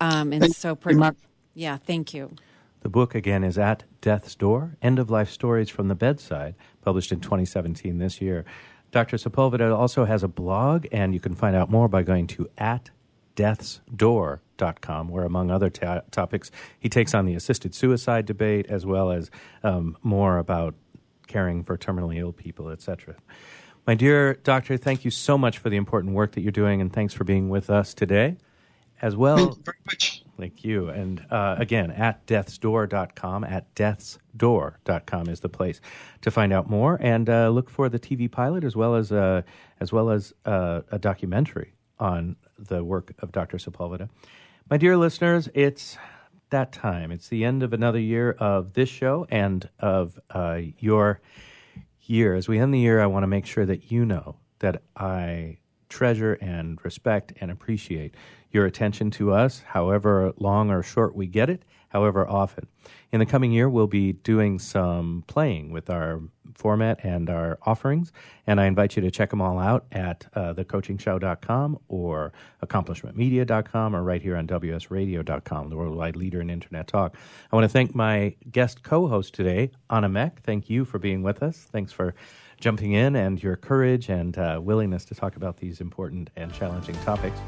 um, 0.00 0.32
and 0.32 0.40
thank 0.40 0.56
so 0.56 0.74
pretty. 0.74 0.98
Yeah, 1.52 1.76
thank 1.76 2.14
you. 2.14 2.34
The 2.80 2.88
book 2.88 3.14
again 3.14 3.44
is 3.44 3.58
at 3.58 3.84
Death's 4.00 4.34
Door: 4.34 4.78
End 4.80 4.98
of 4.98 5.10
Life 5.10 5.28
Stories 5.28 5.68
from 5.68 5.88
the 5.88 5.94
Bedside, 5.94 6.54
published 6.80 7.12
in 7.12 7.20
2017 7.20 7.98
this 7.98 8.22
year. 8.22 8.46
Dr. 8.90 9.18
Sepulveda 9.18 9.76
also 9.76 10.06
has 10.06 10.22
a 10.22 10.28
blog, 10.28 10.86
and 10.90 11.12
you 11.12 11.20
can 11.20 11.34
find 11.34 11.54
out 11.54 11.70
more 11.70 11.88
by 11.88 12.02
going 12.02 12.26
to 12.28 12.48
at 12.56 12.88
deathsdoor.com, 14.58 15.08
where, 15.08 15.24
among 15.24 15.50
other 15.50 15.70
ta- 15.70 16.02
topics, 16.10 16.50
he 16.78 16.88
takes 16.88 17.14
on 17.14 17.26
the 17.26 17.34
assisted 17.34 17.74
suicide 17.74 18.26
debate 18.26 18.66
as 18.68 18.84
well 18.84 19.10
as 19.10 19.30
um, 19.62 19.96
more 20.02 20.38
about 20.38 20.74
caring 21.26 21.62
for 21.62 21.76
terminally 21.76 22.18
ill 22.18 22.32
people, 22.32 22.68
etc. 22.68 23.14
My 23.86 23.94
dear 23.94 24.34
doctor, 24.34 24.76
thank 24.76 25.04
you 25.04 25.10
so 25.10 25.38
much 25.38 25.58
for 25.58 25.70
the 25.70 25.76
important 25.76 26.14
work 26.14 26.32
that 26.32 26.42
you're 26.42 26.52
doing, 26.52 26.80
and 26.80 26.92
thanks 26.92 27.14
for 27.14 27.24
being 27.24 27.48
with 27.48 27.70
us 27.70 27.94
today. 27.94 28.36
As 29.00 29.14
well, 29.14 29.36
thank 29.36 29.56
you 29.56 29.62
very 29.64 29.78
much. 29.86 30.24
Thank 30.38 30.64
you. 30.64 30.88
And 30.88 31.24
uh, 31.30 31.54
again, 31.58 31.92
at 31.92 32.26
deathsdoor.com, 32.26 33.44
at 33.44 33.72
deathsdoor.com 33.76 35.28
is 35.28 35.40
the 35.40 35.48
place 35.48 35.80
to 36.22 36.32
find 36.32 36.52
out 36.52 36.68
more 36.68 36.98
and 37.00 37.30
uh, 37.30 37.48
look 37.48 37.70
for 37.70 37.88
the 37.88 37.98
TV 37.98 38.30
pilot 38.30 38.64
as 38.64 38.74
well 38.74 38.96
as, 38.96 39.12
uh, 39.12 39.42
as, 39.78 39.92
well 39.92 40.10
as 40.10 40.32
uh, 40.46 40.82
a 40.90 40.98
documentary 40.98 41.74
on 42.00 42.36
the 42.58 42.82
work 42.84 43.14
of 43.20 43.32
Dr. 43.32 43.56
Sepulveda. 43.56 44.08
My 44.70 44.76
dear 44.76 44.98
listeners, 44.98 45.48
it's 45.54 45.96
that 46.50 46.72
time. 46.72 47.10
It's 47.10 47.28
the 47.28 47.42
end 47.42 47.62
of 47.62 47.72
another 47.72 47.98
year 47.98 48.32
of 48.32 48.74
this 48.74 48.90
show 48.90 49.26
and 49.30 49.66
of 49.80 50.20
uh, 50.28 50.60
your 50.78 51.22
year. 52.02 52.34
As 52.34 52.48
we 52.48 52.58
end 52.58 52.74
the 52.74 52.78
year, 52.78 53.00
I 53.00 53.06
want 53.06 53.22
to 53.22 53.28
make 53.28 53.46
sure 53.46 53.64
that 53.64 53.90
you 53.90 54.04
know 54.04 54.36
that 54.58 54.82
I 54.94 55.56
treasure 55.88 56.34
and 56.34 56.78
respect 56.84 57.32
and 57.40 57.50
appreciate 57.50 58.14
your 58.50 58.66
attention 58.66 59.10
to 59.12 59.32
us, 59.32 59.62
however 59.68 60.34
long 60.36 60.70
or 60.70 60.82
short 60.82 61.14
we 61.16 61.26
get 61.26 61.48
it, 61.48 61.62
however 61.88 62.28
often. 62.28 62.66
In 63.10 63.20
the 63.20 63.26
coming 63.26 63.52
year, 63.52 63.68
we'll 63.68 63.86
be 63.86 64.12
doing 64.12 64.58
some 64.58 65.24
playing 65.26 65.70
with 65.70 65.88
our 65.88 66.20
format 66.54 67.04
and 67.04 67.30
our 67.30 67.58
offerings, 67.62 68.12
and 68.46 68.60
I 68.60 68.66
invite 68.66 68.96
you 68.96 69.02
to 69.02 69.10
check 69.10 69.30
them 69.30 69.40
all 69.40 69.58
out 69.58 69.86
at 69.92 70.26
uh, 70.34 70.54
thecoachingshow.com 70.54 71.78
or 71.88 72.32
accomplishmentmedia.com 72.64 73.96
or 73.96 74.02
right 74.02 74.20
here 74.20 74.36
on 74.36 74.46
WSRadio.com, 74.46 75.70
the 75.70 75.76
worldwide 75.76 76.16
leader 76.16 76.40
in 76.40 76.50
Internet 76.50 76.88
talk. 76.88 77.16
I 77.50 77.56
want 77.56 77.64
to 77.64 77.68
thank 77.68 77.94
my 77.94 78.34
guest 78.50 78.82
co 78.82 79.06
host 79.08 79.34
today, 79.34 79.70
Anna 79.90 80.08
Meck. 80.08 80.42
Thank 80.42 80.68
you 80.68 80.84
for 80.84 80.98
being 80.98 81.22
with 81.22 81.42
us. 81.42 81.66
Thanks 81.70 81.92
for 81.92 82.14
jumping 82.60 82.92
in 82.92 83.16
and 83.16 83.42
your 83.42 83.56
courage 83.56 84.08
and 84.08 84.36
uh, 84.36 84.60
willingness 84.62 85.04
to 85.06 85.14
talk 85.14 85.36
about 85.36 85.58
these 85.58 85.80
important 85.80 86.30
and 86.36 86.52
challenging 86.52 86.96
topics. 87.04 87.38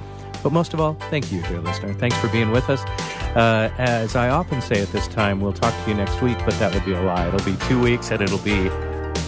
But 0.42 0.53
most 0.53 0.72
of 0.72 0.81
all, 0.81 0.94
thank 1.11 1.33
you, 1.33 1.42
dear 1.42 1.61
listener. 1.61 1.92
Thanks 1.94 2.16
for 2.18 2.29
being 2.29 2.50
with 2.50 2.70
us. 2.70 2.83
Uh, 3.34 3.70
as 3.78 4.16
I 4.16 4.30
often 4.30 4.60
say 4.60 4.82
at 4.82 4.88
this 4.88 5.06
time, 5.06 5.40
we'll 5.40 5.52
talk 5.52 5.72
to 5.84 5.90
you 5.90 5.96
next 5.96 6.20
week, 6.20 6.36
but 6.44 6.58
that 6.58 6.74
would 6.74 6.84
be 6.84 6.92
a 6.92 7.02
lie. 7.02 7.28
It'll 7.28 7.44
be 7.44 7.56
two 7.68 7.80
weeks 7.80 8.10
and 8.10 8.20
it'll 8.20 8.38
be 8.38 8.68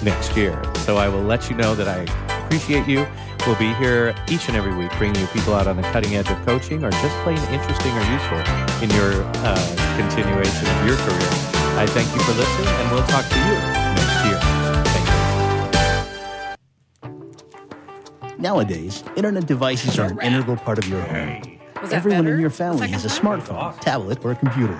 next 0.03 0.37
year. 0.37 0.61
So 0.79 0.97
I 0.97 1.09
will 1.09 1.23
let 1.23 1.49
you 1.49 1.57
know 1.57 1.77
that 1.77 1.87
I 1.87 2.03
appreciate 2.45 2.89
you. 2.89 3.07
We'll 3.47 3.59
be 3.59 3.73
here 3.75 4.15
each 4.29 4.49
and 4.49 4.57
every 4.57 4.75
week 4.75 4.91
bringing 4.99 5.21
you 5.21 5.27
people 5.29 5.55
out 5.55 5.67
on 5.69 5.77
the 5.77 5.83
cutting 5.83 6.17
edge 6.17 6.29
of 6.31 6.45
coaching 6.45 6.85
or 6.85 6.91
just 6.91 7.17
plain 7.23 7.39
interesting 7.51 7.93
or 7.93 8.05
useful 8.11 8.39
in 8.83 8.91
your 8.91 9.23
uh, 9.45 9.97
continuation 9.97 10.67
of 10.67 10.87
your 10.87 10.97
career. 10.97 11.31
I 11.79 11.87
thank 11.87 12.13
you 12.13 12.21
for 12.23 12.33
listening 12.33 12.69
and 12.69 12.91
we'll 12.91 13.07
talk 13.07 13.25
to 13.29 13.39
you 13.39 13.55
next 13.95 14.25
year. 14.27 14.39
Thank 17.03 18.27
you. 18.27 18.39
Nowadays, 18.39 19.05
internet 19.17 19.47
devices 19.47 19.99
are 19.99 20.11
an 20.11 20.21
integral 20.21 20.57
part 20.57 20.79
of 20.79 20.89
your 20.89 21.03
home. 21.03 21.62
Was 21.83 21.93
Everyone 21.93 22.25
better? 22.25 22.35
in 22.37 22.41
your 22.41 22.51
family 22.51 22.89
has 22.89 23.05
a 23.05 23.09
smartphone, 23.09 23.79
tablet, 23.81 24.25
or 24.25 24.31
a 24.33 24.37
computer. 24.37 24.79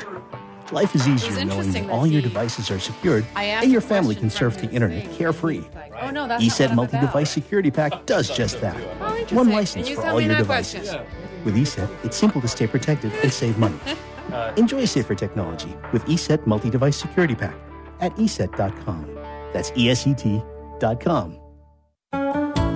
Life 0.71 0.95
is 0.95 1.07
easier 1.07 1.45
knowing 1.45 1.73
that 1.73 1.83
that 1.83 1.91
all 1.91 2.07
your 2.07 2.23
devices 2.23 2.71
are 2.71 2.79
secured 2.79 3.27
and 3.37 3.71
your 3.71 3.83
family 3.83 4.15
can 4.15 4.31
surf 4.31 4.57
the 4.57 4.71
internet 4.71 5.11
carefree. 5.13 5.63
Oh 6.01 6.11
no, 6.11 6.27
that's 6.27 6.43
ESET 6.43 6.61
not 6.61 6.61
what 6.61 6.71
I'm 6.71 6.77
Multi-Device. 6.77 7.31
Security 7.31 7.71
Pack 7.71 8.07
does 8.07 8.35
just 8.35 8.61
that. 8.63 8.77
Oh, 9.01 9.05
One 9.11 9.19
interesting. 9.19 9.51
license 9.51 9.89
for 9.91 10.07
all 10.07 10.21
your 10.21 10.35
devices. 10.37 10.89
question. 10.91 11.07
With 11.45 11.57
ESET, 11.57 11.91
it's 12.05 12.17
simple 12.17 12.41
to 12.41 12.49
stay 12.49 12.67
protected 12.67 13.13
and 13.23 13.31
save 13.33 13.59
money. 13.59 13.79
Enjoy 14.57 14.85
safer 14.87 15.15
technology 15.15 15.77
with 15.93 16.05
ESET 16.07 16.47
Multi-Device 16.47 16.97
Security 16.97 17.35
Pack 17.35 17.55
at 18.01 18.17
ESET.com. 18.17 19.19
That's 19.53 19.71
E 19.77 19.89
ESET.com. 19.91 21.39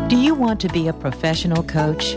Do 0.08 0.16
you 0.18 0.34
want 0.34 0.60
to 0.60 0.68
be 0.68 0.88
a 0.88 0.92
professional 0.92 1.62
coach? 1.62 2.16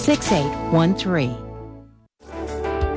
6813. 0.00 1.36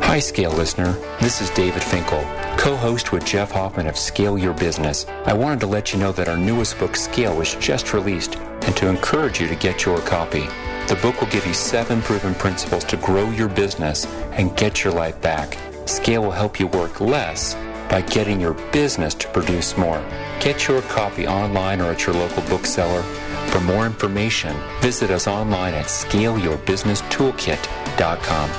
Hi, 0.01 0.19
Scale 0.19 0.51
listener. 0.51 0.93
This 1.19 1.41
is 1.41 1.49
David 1.49 1.83
Finkel, 1.83 2.21
co 2.57 2.77
host 2.77 3.11
with 3.11 3.25
Jeff 3.25 3.51
Hoffman 3.51 3.87
of 3.87 3.97
Scale 3.97 4.37
Your 4.37 4.53
Business. 4.53 5.05
I 5.25 5.33
wanted 5.33 5.59
to 5.61 5.67
let 5.67 5.91
you 5.91 5.99
know 5.99 6.13
that 6.13 6.29
our 6.29 6.37
newest 6.37 6.79
book, 6.79 6.95
Scale, 6.95 7.35
was 7.35 7.55
just 7.55 7.93
released 7.93 8.37
and 8.37 8.75
to 8.77 8.87
encourage 8.87 9.41
you 9.41 9.47
to 9.47 9.55
get 9.55 9.83
your 9.85 9.99
copy. 9.99 10.45
The 10.87 10.97
book 11.01 11.19
will 11.19 11.27
give 11.27 11.45
you 11.45 11.53
seven 11.53 12.01
proven 12.01 12.35
principles 12.35 12.85
to 12.85 12.95
grow 12.95 13.29
your 13.31 13.49
business 13.49 14.05
and 14.31 14.55
get 14.55 14.85
your 14.85 14.93
life 14.93 15.21
back. 15.21 15.57
Scale 15.85 16.23
will 16.23 16.31
help 16.31 16.57
you 16.57 16.67
work 16.67 17.01
less 17.01 17.55
by 17.89 18.01
getting 18.01 18.39
your 18.39 18.53
business 18.71 19.13
to 19.15 19.27
produce 19.27 19.77
more. 19.77 20.01
Get 20.39 20.69
your 20.69 20.81
copy 20.83 21.27
online 21.27 21.81
or 21.81 21.91
at 21.91 22.05
your 22.05 22.15
local 22.15 22.43
bookseller. 22.43 23.03
For 23.53 23.59
more 23.59 23.85
information, 23.85 24.57
visit 24.81 25.11
us 25.11 25.27
online 25.27 25.75
at 25.75 25.85
scaleyourbusinesstoolkit.com. 25.85 28.49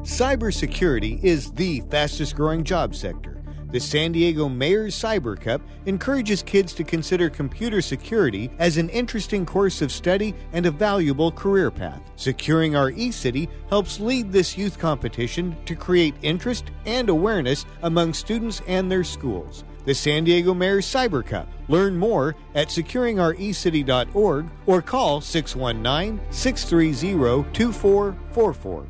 Cybersecurity 0.00 1.22
is 1.22 1.52
the 1.52 1.82
fastest 1.90 2.36
growing 2.36 2.64
job 2.64 2.94
sector. 2.94 3.42
The 3.72 3.80
San 3.80 4.12
Diego 4.12 4.48
Mayor's 4.48 4.94
Cyber 4.94 5.38
Cup 5.38 5.60
encourages 5.84 6.42
kids 6.42 6.72
to 6.72 6.84
consider 6.84 7.28
computer 7.28 7.82
security 7.82 8.50
as 8.58 8.78
an 8.78 8.88
interesting 8.88 9.44
course 9.44 9.82
of 9.82 9.92
study 9.92 10.34
and 10.54 10.64
a 10.64 10.70
valuable 10.70 11.30
career 11.30 11.70
path. 11.70 12.00
Securing 12.16 12.76
Our 12.76 12.92
eCity 12.92 13.46
helps 13.68 14.00
lead 14.00 14.32
this 14.32 14.56
youth 14.56 14.78
competition 14.78 15.54
to 15.66 15.76
create 15.76 16.14
interest 16.22 16.70
and 16.86 17.10
awareness 17.10 17.66
among 17.82 18.14
students 18.14 18.62
and 18.66 18.90
their 18.90 19.04
schools. 19.04 19.64
The 19.86 19.94
San 19.94 20.24
Diego 20.24 20.52
Mayor's 20.52 20.84
Cyber 20.84 21.24
Cup. 21.24 21.48
Learn 21.68 21.96
more 21.96 22.34
at 22.54 22.68
securingourecity.org 22.68 24.46
or 24.66 24.82
call 24.82 25.20
619 25.20 26.20
630 26.30 27.52
2444. 27.52 28.86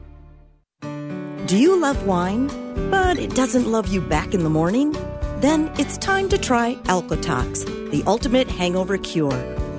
Do 1.47 1.59
you 1.59 1.79
love 1.79 2.07
wine, 2.07 2.49
but 2.91 3.19
it 3.19 3.35
doesn't 3.35 3.71
love 3.71 3.87
you 3.89 4.01
back 4.01 4.33
in 4.35 4.43
the 4.43 4.51
morning? 4.51 4.93
Then 5.41 5.71
it's 5.79 5.99
time 5.99 6.31
to 6.31 6.39
try 6.39 6.77
Alcotox, 6.85 7.65
the 7.91 8.03
ultimate 8.07 8.49
hangover 8.49 8.97
cure. 8.97 9.31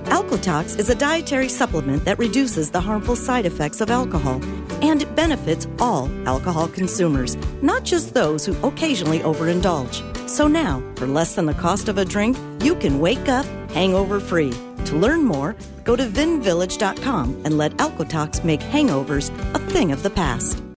Alcotox 0.05 0.77
is 0.79 0.89
a 0.89 0.95
dietary 0.95 1.49
supplement 1.49 2.05
that 2.05 2.19
reduces 2.19 2.71
the 2.71 2.79
harmful 2.79 3.15
side 3.15 3.45
effects 3.45 3.81
of 3.81 3.89
alcohol, 3.89 4.39
and 4.81 5.01
it 5.01 5.15
benefits 5.15 5.67
all 5.79 6.09
alcohol 6.27 6.67
consumers, 6.67 7.35
not 7.61 7.83
just 7.83 8.13
those 8.13 8.45
who 8.45 8.55
occasionally 8.67 9.19
overindulge. 9.19 10.01
So 10.29 10.47
now, 10.47 10.83
for 10.95 11.07
less 11.07 11.35
than 11.35 11.45
the 11.45 11.53
cost 11.53 11.89
of 11.89 11.97
a 11.97 12.05
drink, 12.05 12.37
you 12.61 12.75
can 12.75 12.99
wake 12.99 13.29
up 13.29 13.45
hangover 13.71 14.19
free. 14.19 14.51
To 14.85 14.95
learn 14.95 15.23
more, 15.23 15.55
go 15.83 15.95
to 15.95 16.05
vinvillage.com 16.05 17.41
and 17.45 17.57
let 17.57 17.73
Alcotox 17.73 18.43
make 18.43 18.61
hangovers 18.61 19.29
a 19.53 19.59
thing 19.59 19.91
of 19.91 20.03
the 20.03 20.09
past. 20.09 20.61